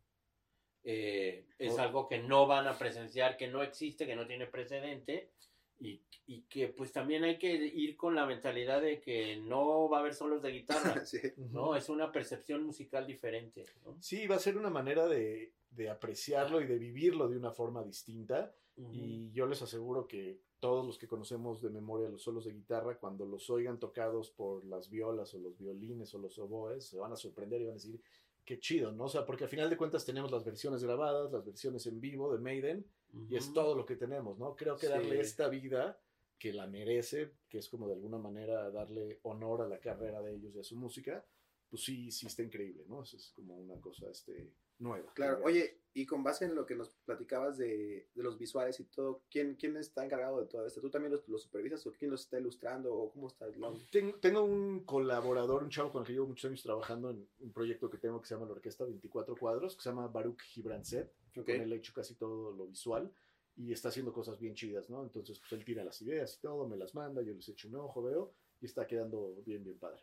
Eh, 0.83 1.47
es 1.57 1.73
Oh. 1.73 1.79
algo 1.81 2.07
que 2.07 2.19
no 2.19 2.45
van 2.45 2.67
a 2.67 2.77
presenciar, 2.77 3.35
que 3.35 3.47
no 3.47 3.63
existe, 3.63 4.05
que 4.05 4.15
no 4.15 4.27
tiene 4.27 4.45
precedente. 4.45 5.31
Y, 5.79 6.01
y 6.27 6.41
que 6.43 6.67
pues 6.67 6.91
también 6.91 7.23
hay 7.23 7.39
que 7.39 7.51
ir 7.51 7.97
con 7.97 8.13
la 8.13 8.27
mentalidad 8.27 8.79
de 8.79 9.01
que 9.01 9.37
no 9.37 9.89
va 9.89 9.97
a 9.97 9.99
haber 10.01 10.13
solos 10.13 10.43
de 10.43 10.51
guitarra, 10.51 11.03
Sí. 11.07 11.17
¿no? 11.51 11.75
Es 11.75 11.89
una 11.89 12.11
percepción 12.11 12.61
musical 12.63 13.07
diferente, 13.07 13.65
¿no? 13.83 13.97
Sí, 14.03 14.27
va 14.27 14.35
a 14.35 14.39
ser 14.39 14.55
una 14.55 14.69
manera 14.69 15.07
de, 15.07 15.51
de 15.71 15.89
apreciarlo 15.89 16.61
y 16.61 16.67
de 16.67 16.77
vivirlo 16.77 17.27
de 17.27 17.37
una 17.37 17.51
forma 17.51 17.83
distinta. 17.83 18.53
Y 18.93 19.29
yo 19.31 19.45
les 19.45 19.61
aseguro 19.61 20.07
que 20.07 20.39
todos 20.59 20.85
los 20.85 20.97
que 20.97 21.07
conocemos 21.07 21.61
de 21.61 21.69
memoria 21.69 22.07
los 22.07 22.21
solos 22.21 22.45
de 22.45 22.53
guitarra, 22.53 22.97
cuando 22.97 23.25
los 23.25 23.49
oigan 23.49 23.77
tocados 23.77 24.31
por 24.31 24.63
las 24.63 24.89
violas 24.89 25.33
o 25.33 25.39
los 25.39 25.57
violines 25.57 26.13
o 26.13 26.17
los 26.17 26.39
oboes, 26.39 26.85
se 26.85 26.97
van 26.97 27.11
a 27.11 27.17
sorprender 27.17 27.59
y 27.61 27.65
van 27.65 27.71
a 27.71 27.75
decir, 27.75 28.01
qué 28.45 28.57
chido, 28.57 28.93
¿no? 28.93 29.05
O 29.05 29.09
sea, 29.09 29.25
porque 29.25 29.43
al 29.43 29.49
final 29.49 29.69
de 29.69 29.75
cuentas 29.75 30.05
tenemos 30.05 30.31
las 30.31 30.45
versiones 30.45 30.81
grabadas, 30.81 31.29
las 31.31 31.45
versiones 31.45 31.85
en 31.87 31.99
vivo 31.99 32.31
de 32.31 32.39
Maiden, 32.39 32.85
y 33.29 33.35
es 33.35 33.51
todo 33.53 33.75
lo 33.75 33.85
que 33.85 33.95
tenemos, 33.97 34.39
¿no? 34.39 34.55
Creo 34.55 34.77
que 34.77 34.87
Sí. 34.87 34.93
darle 34.93 35.19
esta 35.19 35.49
vida 35.49 35.99
que 36.37 36.53
la 36.53 36.67
merece, 36.67 37.33
que 37.49 37.57
es 37.57 37.67
como 37.67 37.87
de 37.87 37.95
alguna 37.95 38.17
manera 38.17 38.71
darle 38.71 39.19
honor 39.23 39.61
a 39.61 39.67
la 39.67 39.79
carrera 39.79 40.21
de 40.21 40.35
ellos 40.35 40.55
y 40.55 40.59
a 40.59 40.63
su 40.63 40.77
música, 40.77 41.25
pues 41.69 41.83
sí, 41.83 42.11
sí 42.11 42.27
está 42.27 42.43
increíble, 42.43 42.85
¿no? 42.87 43.03
Eso 43.03 43.17
es 43.17 43.31
como 43.35 43.57
una 43.57 43.75
cosa 43.81 44.09
este, 44.09 44.49
nueva. 44.79 45.13
Claro, 45.13 45.41
oye, 45.43 45.77
y 45.93 46.05
con 46.05 46.23
base 46.23 46.45
en 46.45 46.55
lo 46.55 46.65
que 46.65 46.75
nos 46.75 46.89
platicabas 47.05 47.57
de, 47.57 48.07
de 48.13 48.23
los 48.23 48.37
visuales 48.37 48.79
y 48.79 48.85
todo, 48.85 49.23
¿quién, 49.29 49.55
¿quién 49.55 49.75
está 49.77 50.05
encargado 50.05 50.39
de 50.39 50.47
todo 50.47 50.65
esto? 50.65 50.79
¿Tú 50.81 50.89
también 50.89 51.11
los, 51.11 51.27
los 51.27 51.41
supervisas 51.41 51.85
o 51.87 51.91
quién 51.91 52.11
los 52.11 52.21
está 52.21 52.39
ilustrando 52.39 52.93
o 52.93 53.11
cómo 53.11 53.27
está? 53.27 53.47
la- 53.47 53.73
Tengo, 53.91 54.17
tengo 54.19 54.43
un 54.43 54.85
colaborador, 54.85 55.63
un 55.63 55.69
chavo 55.69 55.91
con 55.91 56.01
el 56.01 56.07
que 56.07 56.13
llevo 56.13 56.27
muchos 56.27 56.47
años 56.49 56.63
trabajando 56.63 57.09
en 57.09 57.27
un 57.39 57.51
proyecto 57.51 57.89
que 57.89 57.97
tengo 57.97 58.21
que 58.21 58.27
se 58.27 58.35
llama 58.35 58.45
la 58.45 58.53
Orquesta 58.53 58.85
24 58.85 59.35
Cuadros, 59.35 59.75
que 59.75 59.81
se 59.83 59.89
llama 59.89 60.07
Baruch 60.07 60.41
Gibranset, 60.43 61.11
Ok. 61.37 61.45
con 61.45 61.55
él 61.55 61.73
he 61.73 61.75
hecho 61.77 61.93
casi 61.93 62.15
todo 62.15 62.51
lo 62.51 62.67
visual 62.67 63.11
y 63.55 63.73
está 63.73 63.89
haciendo 63.89 64.13
cosas 64.13 64.39
bien 64.39 64.53
chidas, 64.55 64.89
¿no? 64.89 65.03
Entonces, 65.03 65.37
pues 65.39 65.51
él 65.53 65.65
tira 65.65 65.83
las 65.83 66.01
ideas 66.01 66.33
y 66.37 66.39
todo, 66.39 66.65
me 66.67 66.77
las 66.77 66.95
manda, 66.95 67.21
yo 67.21 67.33
les 67.33 67.49
echo 67.49 67.67
un 67.67 67.75
ojo, 67.75 68.01
veo 68.03 68.33
y 68.61 68.65
está 68.67 68.87
quedando 68.87 69.35
bien, 69.45 69.63
bien 69.65 69.77
padre. 69.77 70.01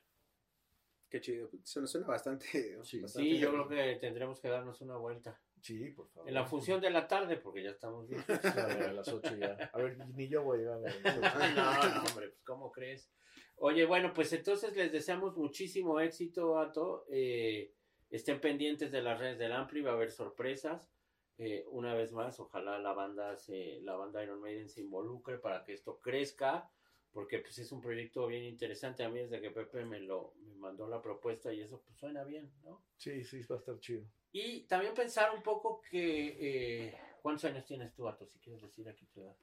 Qué 1.17 1.21
chido, 1.23 1.49
pues, 1.49 1.63
suena, 1.65 1.89
suena 1.89 2.07
bastante, 2.07 2.47
Sí. 2.85 3.01
bastante 3.01 3.29
Sí, 3.29 3.39
yo 3.39 3.51
creo 3.51 3.69
que 3.69 3.97
tendremos 3.99 4.39
que 4.39 4.49
darnos 4.49 4.83
una 4.83 4.97
vuelta. 4.97 5.41
Sí, 5.63 5.91
por 5.93 6.09
favor. 6.11 6.29
En 6.29 6.35
la 6.35 6.45
función 6.45 6.79
de 6.79 6.91
la 6.91 7.09
tarde, 7.09 7.39
porque 7.39 7.63
ya 7.63 7.71
estamos 7.71 8.07
bien. 8.07 8.23
A 8.29 8.67
ver, 8.67 8.83
a 8.83 8.93
las 8.93 9.09
8 9.09 9.35
ya. 9.37 9.71
A 9.73 9.79
ver, 9.79 9.97
ni 10.15 10.29
yo 10.29 10.43
voy 10.43 10.59
a 10.59 10.61
llegar 10.61 10.77
a 10.77 10.81
las 10.81 10.95
8. 10.97 11.11
No, 11.57 11.95
no, 11.95 12.01
hombre, 12.11 12.29
pues 12.29 12.43
¿cómo 12.45 12.71
crees? 12.71 13.11
Oye, 13.57 13.87
bueno, 13.87 14.13
pues 14.13 14.31
entonces 14.35 14.77
les 14.77 14.93
deseamos 14.93 15.37
muchísimo 15.39 15.99
éxito, 16.01 16.59
Ato. 16.59 17.07
Eh, 17.11 17.73
estén 18.11 18.41
pendientes 18.41 18.93
de 18.93 19.01
las 19.01 19.19
redes 19.19 19.39
del 19.39 19.53
Ampli, 19.53 19.81
va 19.81 19.93
a 19.93 19.95
haber 19.95 20.11
sorpresas. 20.11 20.93
Eh, 21.39 21.65
una 21.71 21.95
vez 21.95 22.13
más, 22.13 22.39
ojalá 22.41 22.79
la 22.79 22.93
banda 22.93 23.37
se, 23.37 23.81
la 23.83 23.97
banda 23.97 24.23
Iron 24.23 24.41
Maiden 24.41 24.69
se 24.69 24.83
involucre 24.83 25.39
para 25.39 25.65
que 25.65 25.73
esto 25.73 25.99
crezca, 26.01 26.71
porque 27.17 27.39
pues 27.39 27.59
es 27.59 27.73
un 27.73 27.81
proyecto 27.81 28.27
bien 28.27 28.45
interesante. 28.45 29.03
A 29.03 29.09
mí 29.09 29.21
desde 29.21 29.41
que 29.41 29.51
Pepe 29.51 29.87
me 29.87 30.01
lo 30.01 30.35
me 30.43 30.55
mandó 30.57 30.87
la 30.87 31.01
propuesta 31.01 31.51
y 31.51 31.63
eso 31.63 31.81
pues 31.81 31.97
suena 31.97 32.23
bien, 32.25 32.53
¿no? 32.63 32.85
Sí, 32.99 33.25
sí, 33.25 33.41
va 33.51 33.57
a 33.57 33.59
estar 33.59 33.81
chido. 33.81 34.05
Y 34.33 34.65
también 34.67 34.93
pensar 34.93 35.35
un 35.35 35.43
poco 35.43 35.81
que 35.81 36.37
eh, 36.39 36.99
¿cuántos 37.23 37.47
años 37.47 37.65
tienes 37.65 37.95
tú, 37.95 38.07
Ato? 38.07 38.27
Si 38.27 38.39
quieres 38.39 38.61
decir 38.61 38.87
aquí 38.87 39.07
tu 39.07 39.23
edad. 39.23 39.35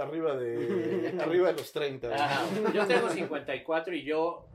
Arriba 0.00 0.36
de, 0.36 1.16
arriba 1.20 1.52
de 1.52 1.58
los 1.58 1.72
30. 1.72 2.10
Ah, 2.12 2.44
yo 2.74 2.84
tengo 2.88 3.08
54 3.08 3.94
y 3.94 4.02
yo 4.02 4.48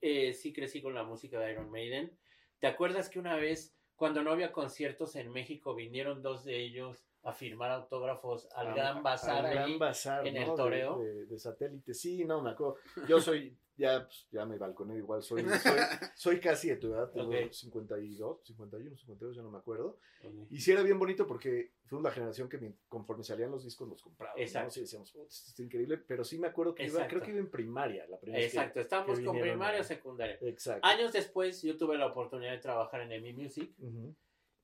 eh, 0.00 0.32
sí 0.32 0.54
crecí 0.54 0.80
con 0.80 0.94
la 0.94 1.04
música 1.04 1.38
de 1.38 1.52
Iron 1.52 1.70
Maiden. 1.70 2.18
¿Te 2.58 2.68
acuerdas 2.68 3.10
que 3.10 3.18
una 3.18 3.36
vez, 3.36 3.76
cuando 3.96 4.22
no 4.22 4.30
había 4.30 4.50
conciertos 4.50 5.14
en 5.14 5.30
México, 5.30 5.74
vinieron 5.74 6.22
dos 6.22 6.42
de 6.46 6.58
ellos 6.58 7.07
a 7.28 7.32
firmar 7.32 7.70
autógrafos 7.70 8.48
al 8.54 8.74
Gran 8.74 9.02
Bazar 9.02 9.46
Al? 9.46 9.54
Gran 9.54 9.78
Bazar, 9.78 10.26
en 10.26 10.34
¿no? 10.34 10.40
el 10.40 10.46
De- 10.50 10.56
toreo. 10.56 10.98
De, 10.98 11.26
de 11.26 11.38
satélite. 11.38 11.94
Sí, 11.94 12.24
no, 12.24 12.40
me 12.42 12.50
acuerdo. 12.50 12.76
Yo 13.06 13.20
soy, 13.20 13.56
ya, 13.76 14.04
pues, 14.04 14.26
ya 14.30 14.44
me 14.44 14.58
balconé 14.58 14.96
igual, 14.96 15.22
soy, 15.22 15.44
soy, 15.44 15.78
soy 16.16 16.40
casi 16.40 16.68
de 16.70 16.76
tu 16.76 16.88
edad, 16.92 17.10
tengo 17.10 17.28
Ok. 17.28 17.52
52, 17.52 18.40
51, 18.44 18.96
52, 18.96 19.36
ya 19.36 19.42
no 19.42 19.50
me 19.50 19.58
acuerdo. 19.58 19.98
Ok. 20.24 20.34
Y 20.50 20.60
sí 20.60 20.72
era 20.72 20.82
bien 20.82 20.98
bonito 20.98 21.26
porque 21.26 21.72
fue 21.86 21.98
una 21.98 22.10
generación 22.10 22.48
que 22.48 22.74
conforme 22.88 23.22
salían 23.24 23.50
los 23.50 23.64
discos 23.64 23.88
los 23.88 24.02
compraba. 24.02 24.34
Exacto. 24.36 24.66
¿no? 24.66 24.70
Sí 24.72 24.80
decíamos, 24.80 25.12
"Putz, 25.12 25.34
esto 25.38 25.48
está 25.50 25.62
increíble, 25.62 25.98
pero 25.98 26.24
sí 26.24 26.38
me 26.38 26.48
acuerdo 26.48 26.74
que 26.74 26.84
iba, 26.86 27.06
creo 27.06 27.22
que 27.22 27.30
iba 27.30 27.38
en 27.40 27.50
primaria 27.50 28.06
la 28.08 28.18
primera 28.18 28.40
que- 28.40 28.46
Exacto, 28.46 28.80
estamos 28.80 29.18
que 29.18 29.24
con 29.24 29.38
primaria 29.40 29.78
a- 29.78 29.82
o 29.82 29.84
secundaria. 29.84 30.38
Exacto. 30.42 30.86
Años 30.86 31.12
después 31.12 31.62
yo 31.62 31.76
tuve 31.76 31.96
la 31.98 32.06
oportunidad 32.06 32.50
de 32.52 32.58
trabajar 32.58 33.02
en 33.02 33.12
EMI 33.12 33.32
Music 33.32 33.72
Ujú. 33.78 34.14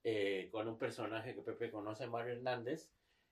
Eh, 0.07 0.49
con 0.51 0.67
un 0.67 0.77
personaje 0.77 1.33
que 1.33 1.41
Pepe 1.41 1.71
conoce, 1.71 2.05
Mario 2.05 2.33
Hernández. 2.33 2.91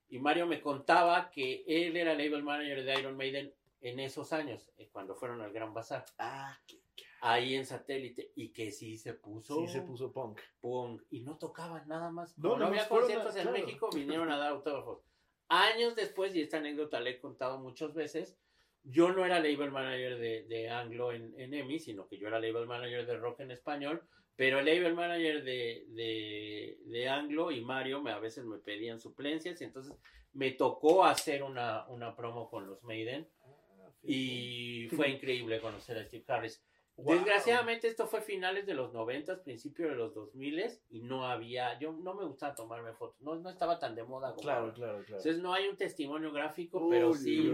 Y 0.09 0.17
Mario 0.19 0.47
me 0.47 0.59
contaba 0.59 1.29
que 1.29 1.63
él 1.67 1.95
era 1.95 2.13
label 2.13 2.41
manager 2.43 2.83
de 2.83 2.99
Iron 2.99 3.15
Maiden 3.15 3.53
en 3.81 3.99
esos 3.99 4.33
años, 4.33 4.71
eh, 4.77 4.89
cuando 4.91 5.13
fueron 5.15 5.41
al 5.41 5.53
Gran 5.53 5.73
Bazar. 5.73 6.03
Ah, 6.17 6.57
que 6.67 6.81
ahí 7.21 7.53
en 7.55 7.65
satélite 7.65 8.31
y 8.35 8.49
que 8.49 8.71
sí 8.71 8.97
se 8.97 9.13
puso 9.13 9.61
sí 9.61 9.67
se 9.67 9.81
puso 9.81 10.11
punk. 10.11 10.41
punk 10.59 11.03
y 11.11 11.21
no 11.21 11.37
tocaban 11.37 11.87
nada 11.87 12.09
más. 12.11 12.37
No, 12.37 12.49
Como 12.49 12.61
no, 12.61 12.67
había 12.67 12.85
fueron 12.85 13.11
a- 13.11 13.13
conciertos 13.13 13.35
en 13.37 13.41
claro. 13.51 13.65
México, 13.65 13.89
vinieron 13.95 14.31
a 14.31 14.37
dar 14.37 14.49
autógrafos. 14.51 15.03
Años 15.49 15.95
después, 15.95 16.33
y 16.35 16.41
esta 16.41 16.57
anécdota 16.57 16.99
la 16.99 17.11
he 17.11 17.19
contado 17.19 17.59
muchas 17.59 17.93
veces, 17.93 18.35
yo 18.83 19.13
no 19.13 19.25
era 19.25 19.39
label 19.39 19.71
manager 19.71 20.17
de, 20.17 20.43
de 20.43 20.69
Anglo 20.69 21.11
en, 21.13 21.33
en 21.39 21.53
EMI, 21.53 21.79
sino 21.79 22.07
que 22.07 22.17
yo 22.17 22.27
era 22.27 22.39
label 22.39 22.65
manager 22.65 23.05
de 23.05 23.17
rock 23.17 23.41
en 23.41 23.51
español, 23.51 24.01
pero 24.35 24.59
el 24.59 24.65
label 24.65 24.93
manager 24.95 25.43
de, 25.43 25.85
de, 25.89 26.77
de 26.85 27.09
Anglo 27.09 27.51
y 27.51 27.61
Mario 27.61 28.01
me, 28.01 28.11
a 28.11 28.19
veces 28.19 28.45
me 28.45 28.57
pedían 28.57 28.99
suplencias 28.99 29.61
y 29.61 29.63
entonces 29.63 29.93
me 30.33 30.51
tocó 30.51 31.05
hacer 31.05 31.43
una, 31.43 31.87
una 31.87 32.15
promo 32.15 32.49
con 32.49 32.65
los 32.67 32.83
Maiden 32.83 33.27
Ah, 33.41 33.89
y 34.03 34.87
fue 34.95 35.09
increíble 35.09 35.61
conocer 35.61 35.97
a 35.97 36.05
Steve 36.05 36.25
Harris. 36.27 36.63
Wow. 36.95 37.15
Desgraciadamente 37.15 37.87
esto 37.87 38.05
fue 38.05 38.21
finales 38.21 38.65
de 38.67 38.75
los 38.75 38.93
90, 38.93 39.43
principios 39.43 39.89
de 39.89 39.95
los 39.95 40.13
2000 40.13 40.63
y 40.89 41.01
no 41.01 41.25
había, 41.25 41.79
yo 41.79 41.91
no 41.91 42.13
me 42.13 42.23
gustaba 42.25 42.53
tomarme 42.53 42.93
fotos, 42.93 43.19
no, 43.21 43.35
no 43.35 43.49
estaba 43.49 43.79
tan 43.79 43.95
de 43.95 44.03
moda 44.03 44.29
como 44.29 44.41
Claro, 44.43 44.59
ahora. 44.61 44.73
claro, 44.73 44.97
claro. 44.99 45.17
Entonces 45.17 45.39
no 45.39 45.53
hay 45.53 45.67
un 45.67 45.75
testimonio 45.75 46.31
gráfico, 46.31 46.87
pero 46.89 47.13
sí, 47.13 47.51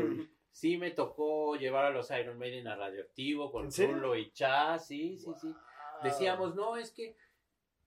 sí 0.51 0.77
me 0.77 0.91
tocó 0.91 1.55
llevar 1.55 1.85
a 1.85 1.89
los 1.89 2.11
Iron 2.11 2.37
Maiden 2.37 2.67
a 2.67 2.75
Radioactivo 2.75 3.49
con. 3.49 3.69
Rulo 3.71 4.17
y 4.17 4.29
Chas, 4.31 4.87
sí, 4.87 5.17
sí, 5.17 5.31
sí. 5.39 5.47
Decíamos, 6.03 6.55
no, 6.55 6.77
es 6.77 6.91
que 6.91 7.15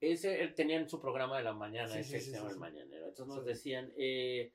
ese 0.00 0.42
él- 0.42 0.54
tenían 0.54 0.88
su 0.88 1.00
programa 1.00 1.38
de 1.38 1.44
la 1.44 1.52
mañana, 1.52 1.92
Sí, 1.92 1.98
ese 2.00 2.20
sí, 2.20 2.30
se 2.30 2.36
llama 2.36 2.48
sí, 2.48 2.54
el 2.54 2.60
mañanero. 2.60 3.08
Entonces 3.08 3.34
nos 3.36 3.44
decían, 3.44 3.92
eh, 3.96 4.52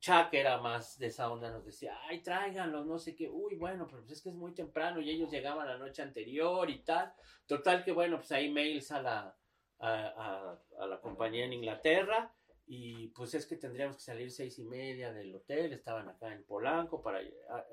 Chuck 0.00 0.32
era 0.32 0.58
más 0.60 0.96
de 0.98 1.08
esa 1.08 1.30
onda, 1.30 1.50
nos 1.50 1.64
decía, 1.64 1.98
ay, 2.04 2.22
tráiganlos, 2.22 2.86
no 2.86 2.98
sé 2.98 3.16
qué, 3.16 3.28
uy, 3.28 3.56
bueno, 3.56 3.86
pero 3.88 4.00
pues 4.02 4.12
es 4.12 4.22
que 4.22 4.28
es 4.28 4.34
muy 4.34 4.54
temprano 4.54 5.00
y 5.00 5.10
ellos 5.10 5.30
llegaban 5.30 5.66
la 5.66 5.76
noche 5.76 6.02
anterior 6.02 6.70
y 6.70 6.78
tal. 6.84 7.12
Total 7.46 7.84
que 7.84 7.90
bueno, 7.92 8.16
pues 8.18 8.30
hay 8.32 8.48
mails 8.50 8.92
a 8.92 9.02
la, 9.02 9.36
a, 9.80 9.90
a- 9.90 10.62
a 10.80 10.86
la 10.86 11.00
compañía 11.00 11.44
en 11.44 11.52
Inglaterra 11.52 12.32
y 12.66 13.08
pues 13.08 13.34
es 13.34 13.44
que 13.46 13.56
tendríamos 13.56 13.96
que 13.96 14.02
salir 14.02 14.30
seis 14.30 14.58
y 14.58 14.64
media 14.64 15.12
del 15.12 15.34
hotel, 15.34 15.72
estaban 15.72 16.08
acá 16.08 16.32
en 16.32 16.44
Polanco 16.44 17.02
para... 17.02 17.18
a- 17.18 17.64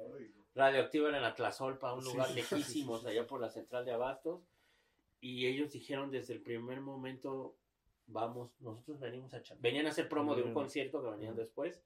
radioactivo 0.56 1.08
era 1.10 1.18
en 1.20 1.26
Atlazolpa, 1.26 1.94
un 1.94 2.04
lugar 2.06 2.28
sí, 2.30 2.34
allá 3.06 3.28
por 3.28 3.40
la 3.42 3.50
central 3.50 3.86
de 3.86 3.92
Abastos. 3.92 4.42
Y 5.22 5.48
ellos 5.48 5.72
dijeron 5.72 6.12
desde 6.12 6.34
el 6.34 6.42
primer 6.42 6.82
momento, 6.82 7.58
vamos, 8.08 8.52
nosotros 8.62 9.00
venimos 9.00 9.34
a... 9.34 9.42
cha- 9.42 9.56
Venían 9.60 9.86
a 9.88 9.90
hacer 9.90 10.08
promo 10.10 10.36
de 10.36 10.44
un 10.44 10.54
concierto 10.54 11.02
que 11.02 11.10
venían 11.10 11.36
después. 11.36 11.82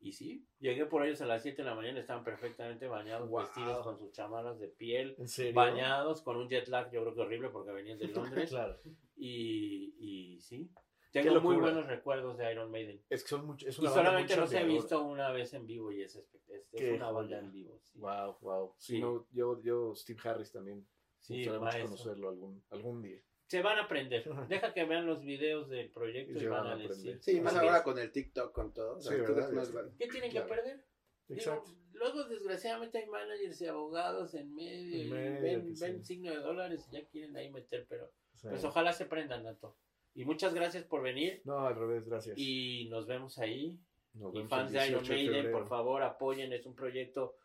Y 0.00 0.12
sí, 0.12 0.46
llegué 0.58 0.84
por 0.84 1.06
ellos 1.06 1.22
a 1.22 1.26
las 1.26 1.42
7 1.42 1.62
de 1.62 1.68
la 1.68 1.74
mañana, 1.74 1.98
estaban 1.98 2.24
perfectamente 2.24 2.86
bañados, 2.88 3.26
Wow. 3.30 3.40
vestidos 3.40 3.82
con 3.84 3.98
sus 3.98 4.12
chamarras 4.12 4.58
de 4.60 4.68
piel, 4.68 5.16
bañados, 5.54 6.20
con 6.20 6.36
un 6.36 6.46
jet 6.48 6.68
lag, 6.68 6.90
yo 6.92 7.00
creo 7.02 7.14
que 7.14 7.20
horrible 7.22 7.48
porque 7.48 7.70
venían 7.72 7.96
de 7.98 8.08
Londres. 8.44 8.50
Claro. 8.50 8.78
y, 9.16 9.94
y 9.98 10.40
sí, 10.42 10.70
tengo 11.10 11.40
muy 11.40 11.56
buenos 11.56 11.86
recuerdos 11.86 12.36
de 12.36 12.52
Iron 12.52 12.70
Maiden. 12.70 13.00
Es 13.08 13.22
que 13.22 13.30
son 13.30 13.46
mucho, 13.46 13.66
es 13.66 13.78
Y 13.78 13.80
una 13.80 13.90
banda 13.92 14.04
solamente 14.10 14.36
los 14.36 14.52
he 14.52 14.64
visto 14.64 15.02
una 15.02 15.30
vez 15.30 15.54
en 15.54 15.66
vivo 15.66 15.90
y 15.90 16.02
es, 16.02 16.16
es, 16.16 16.26
es 16.72 16.92
una 16.96 17.10
banda 17.10 17.38
en 17.38 17.50
vivo. 17.52 17.78
Sí, 17.80 17.98
Wow, 17.98 18.36
wow. 18.42 18.74
Sí, 18.76 18.94
Sí. 18.96 19.00
no, 19.00 19.26
yo, 19.30 19.62
yo, 19.62 19.94
Steve 19.94 20.20
Harris 20.24 20.52
también. 20.52 20.86
Sí, 21.26 21.48
maestro. 21.48 21.84
conocerlo 21.84 22.28
algún, 22.28 22.62
algún 22.70 23.02
día. 23.02 23.18
Se 23.46 23.62
van 23.62 23.78
a 23.78 23.84
aprender. 23.84 24.24
Deja 24.48 24.72
que 24.74 24.84
vean 24.84 25.06
los 25.06 25.22
videos 25.24 25.68
del 25.68 25.90
proyecto 25.90 26.32
Y 26.32 26.36
y, 26.36 26.40
se 26.40 26.48
van 26.48 26.64
van 26.64 26.72
a 26.72 26.76
decir. 26.76 27.18
Sí, 27.22 27.40
más 27.40 27.54
ahora 27.56 27.82
con 27.82 27.98
el 27.98 28.10
TikTok, 28.12 28.52
con 28.52 28.72
todo. 28.72 28.96
O 28.96 29.00
sea, 29.00 29.16
Sí, 29.16 29.54
más. 29.54 29.70
¿Qué 29.98 30.06
tienen 30.08 30.30
Claro. 30.30 30.46
que 30.48 30.54
perder? 30.54 30.84
Digo, 31.28 31.64
luego, 31.92 32.24
desgraciadamente, 32.24 32.98
hay 32.98 33.06
managers 33.06 33.60
y 33.62 33.66
abogados 33.66 34.34
en 34.34 34.54
medio. 34.54 34.94
En 35.00 35.06
y 35.06 35.10
medio, 35.10 35.40
ven, 35.40 35.74
que 35.74 35.80
ven 35.80 35.98
sí. 36.00 36.04
signo 36.04 36.30
de 36.30 36.36
dólares 36.38 36.86
y 36.90 36.92
ya 36.96 37.06
quieren 37.08 37.34
ahí 37.36 37.50
meter, 37.50 37.86
pero 37.88 38.10
Sí. 38.34 38.48
pues 38.48 38.62
ojalá 38.64 38.92
se 38.92 39.06
prendan, 39.06 39.44
Nato. 39.44 39.76
Y 40.14 40.24
muchas 40.26 40.52
gracias 40.54 40.84
por 40.84 41.02
venir. 41.02 41.40
No, 41.44 41.66
al 41.66 41.74
revés, 41.76 42.04
gracias. 42.06 42.36
Y 42.38 42.88
nos 42.90 43.06
vemos 43.06 43.38
ahí. 43.38 43.80
Nos 44.12 44.32
Y 44.34 44.36
vemos 44.38 44.50
fans 44.50 44.70
de 44.72 44.86
Iron 44.86 45.02
18 45.02 45.08
de 45.08 45.14
Maiden, 45.16 45.34
febrero. 45.44 45.58
por 45.58 45.68
favor, 45.68 46.02
apoyen. 46.02 46.52
Es 46.52 46.66
un 46.66 46.74
proyecto 46.76 47.36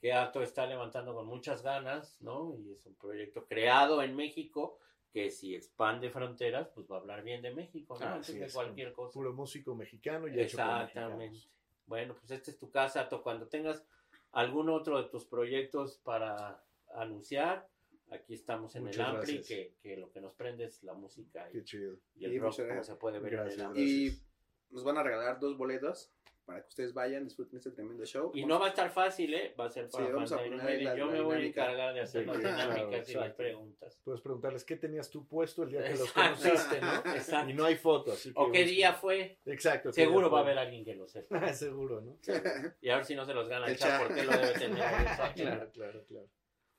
que 0.00 0.12
Ato 0.12 0.42
está 0.42 0.66
levantando 0.66 1.14
con 1.14 1.26
muchas 1.26 1.62
ganas, 1.62 2.16
¿no? 2.20 2.54
Y 2.58 2.72
es 2.72 2.86
un 2.86 2.94
proyecto 2.94 3.46
creado 3.46 4.02
en 4.02 4.14
México 4.14 4.78
que 5.12 5.30
si 5.30 5.54
expande 5.54 6.10
fronteras, 6.10 6.68
pues 6.68 6.86
va 6.90 6.96
a 6.96 7.00
hablar 7.00 7.22
bien 7.24 7.42
de 7.42 7.52
México, 7.52 7.96
¿no? 7.98 8.06
Ah, 8.06 8.14
Antes 8.14 8.28
así 8.30 8.38
de 8.38 8.50
cualquier 8.50 8.92
cosa. 8.92 9.14
Puro 9.14 9.32
músico 9.32 9.74
mexicano 9.74 10.28
y 10.28 10.32
hecho 10.32 10.42
Exactamente. 10.42 11.16
mexicanos. 11.30 11.50
Bueno, 11.86 12.14
pues 12.14 12.30
esta 12.30 12.50
es 12.50 12.58
tu 12.58 12.70
casa, 12.70 13.00
Ato. 13.02 13.22
Cuando 13.22 13.48
tengas 13.48 13.84
algún 14.32 14.68
otro 14.68 15.02
de 15.02 15.08
tus 15.08 15.24
proyectos 15.24 15.98
para 16.04 16.62
anunciar, 16.94 17.66
aquí 18.10 18.34
estamos 18.34 18.76
en 18.76 18.84
Muchas 18.84 19.08
el 19.08 19.16
Ampli, 19.16 19.42
que, 19.42 19.74
que 19.82 19.96
lo 19.96 20.10
que 20.12 20.20
nos 20.20 20.34
prende 20.34 20.64
es 20.64 20.82
la 20.84 20.92
música 20.94 21.48
y, 21.48 21.52
Qué 21.54 21.64
chido. 21.64 21.96
y 22.14 22.26
el 22.26 22.34
Y 22.34 22.38
rock, 22.38 22.68
como 22.68 22.84
se 22.84 22.94
puede 22.96 23.18
ver 23.18 23.32
Gracias, 23.32 23.54
en 23.54 23.60
el 23.60 23.66
Ampli. 23.66 24.06
Y 24.06 24.22
nos 24.70 24.84
van 24.84 24.98
a 24.98 25.02
regalar 25.02 25.40
dos 25.40 25.56
boletos 25.56 26.12
para 26.48 26.62
que 26.62 26.68
ustedes 26.68 26.94
vayan, 26.94 27.24
disfruten 27.24 27.58
este 27.58 27.70
tremendo 27.72 28.06
show. 28.06 28.32
Y 28.34 28.46
no 28.46 28.58
va 28.58 28.66
a 28.66 28.68
estar 28.70 28.90
fácil, 28.90 29.34
¿eh? 29.34 29.54
Va 29.60 29.66
a 29.66 29.68
ser 29.68 29.90
para 29.90 30.06
Sí, 30.06 30.12
vamos 30.12 30.32
a 30.32 30.38
poner 30.38 30.82
la- 30.82 30.96
Yo 30.96 31.04
la 31.06 31.12
me 31.12 31.20
voy 31.20 31.36
a 31.36 31.46
encargar 31.46 31.92
de 31.92 32.00
hacer 32.00 32.26
las 32.26 32.38
dinámicas 32.38 32.88
claro, 32.88 33.04
y 33.06 33.14
las 33.14 33.34
preguntas. 33.34 34.00
Puedes 34.02 34.22
preguntarles 34.22 34.64
qué 34.64 34.76
tenías 34.76 35.10
tú 35.10 35.28
puesto 35.28 35.64
el 35.64 35.68
día 35.72 35.84
que 35.84 35.94
los 35.96 36.10
conociste, 36.10 36.80
¿no? 36.80 36.96
Exacto. 37.14 37.50
Y 37.50 37.52
no 37.52 37.66
hay 37.66 37.76
foto, 37.76 38.12
así 38.12 38.32
que 38.32 38.40
¿O 38.40 38.50
qué 38.50 38.64
día 38.64 38.94
fue? 38.94 39.38
Exacto. 39.44 39.92
Seguro 39.92 40.30
va 40.30 40.38
a 40.38 40.42
haber 40.42 40.58
alguien 40.58 40.86
que 40.86 40.94
lo 40.94 41.06
sepa. 41.06 41.28
Seguro, 41.52 42.00
¿no? 42.00 42.18
Y 42.80 42.88
a 42.88 42.96
ver 42.96 43.04
si 43.04 43.14
no 43.14 43.26
se 43.26 43.34
los 43.34 43.46
gana 43.46 43.66
el 43.66 43.76
chat, 43.76 44.02
porque 44.06 44.22
lo 44.24 44.32
debe 44.32 44.52
tener. 44.58 44.78
Exacto. 44.78 45.42
Claro, 45.42 45.70
claro, 45.72 46.04
claro. 46.06 46.28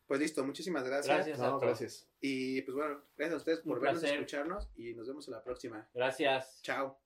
Pues 0.08 0.20
listo, 0.20 0.44
muchísimas 0.44 0.84
gracias. 0.84 1.16
Gracias 1.16 1.40
a 1.40 1.44
No, 1.44 1.50
todos. 1.50 1.62
gracias. 1.62 2.10
Y 2.20 2.64
pues 2.64 2.76
bueno, 2.76 3.04
gracias 3.16 3.34
a 3.36 3.38
ustedes 3.38 3.60
por 3.60 3.78
Un 3.78 3.84
vernos 3.84 4.00
placer. 4.02 4.18
escucharnos 4.18 4.68
y 4.76 4.96
nos 4.96 5.08
vemos 5.08 5.28
en 5.28 5.36
la 5.36 5.44
próxima. 5.44 5.88
Gracias. 5.94 6.60
Chao. 6.64 7.00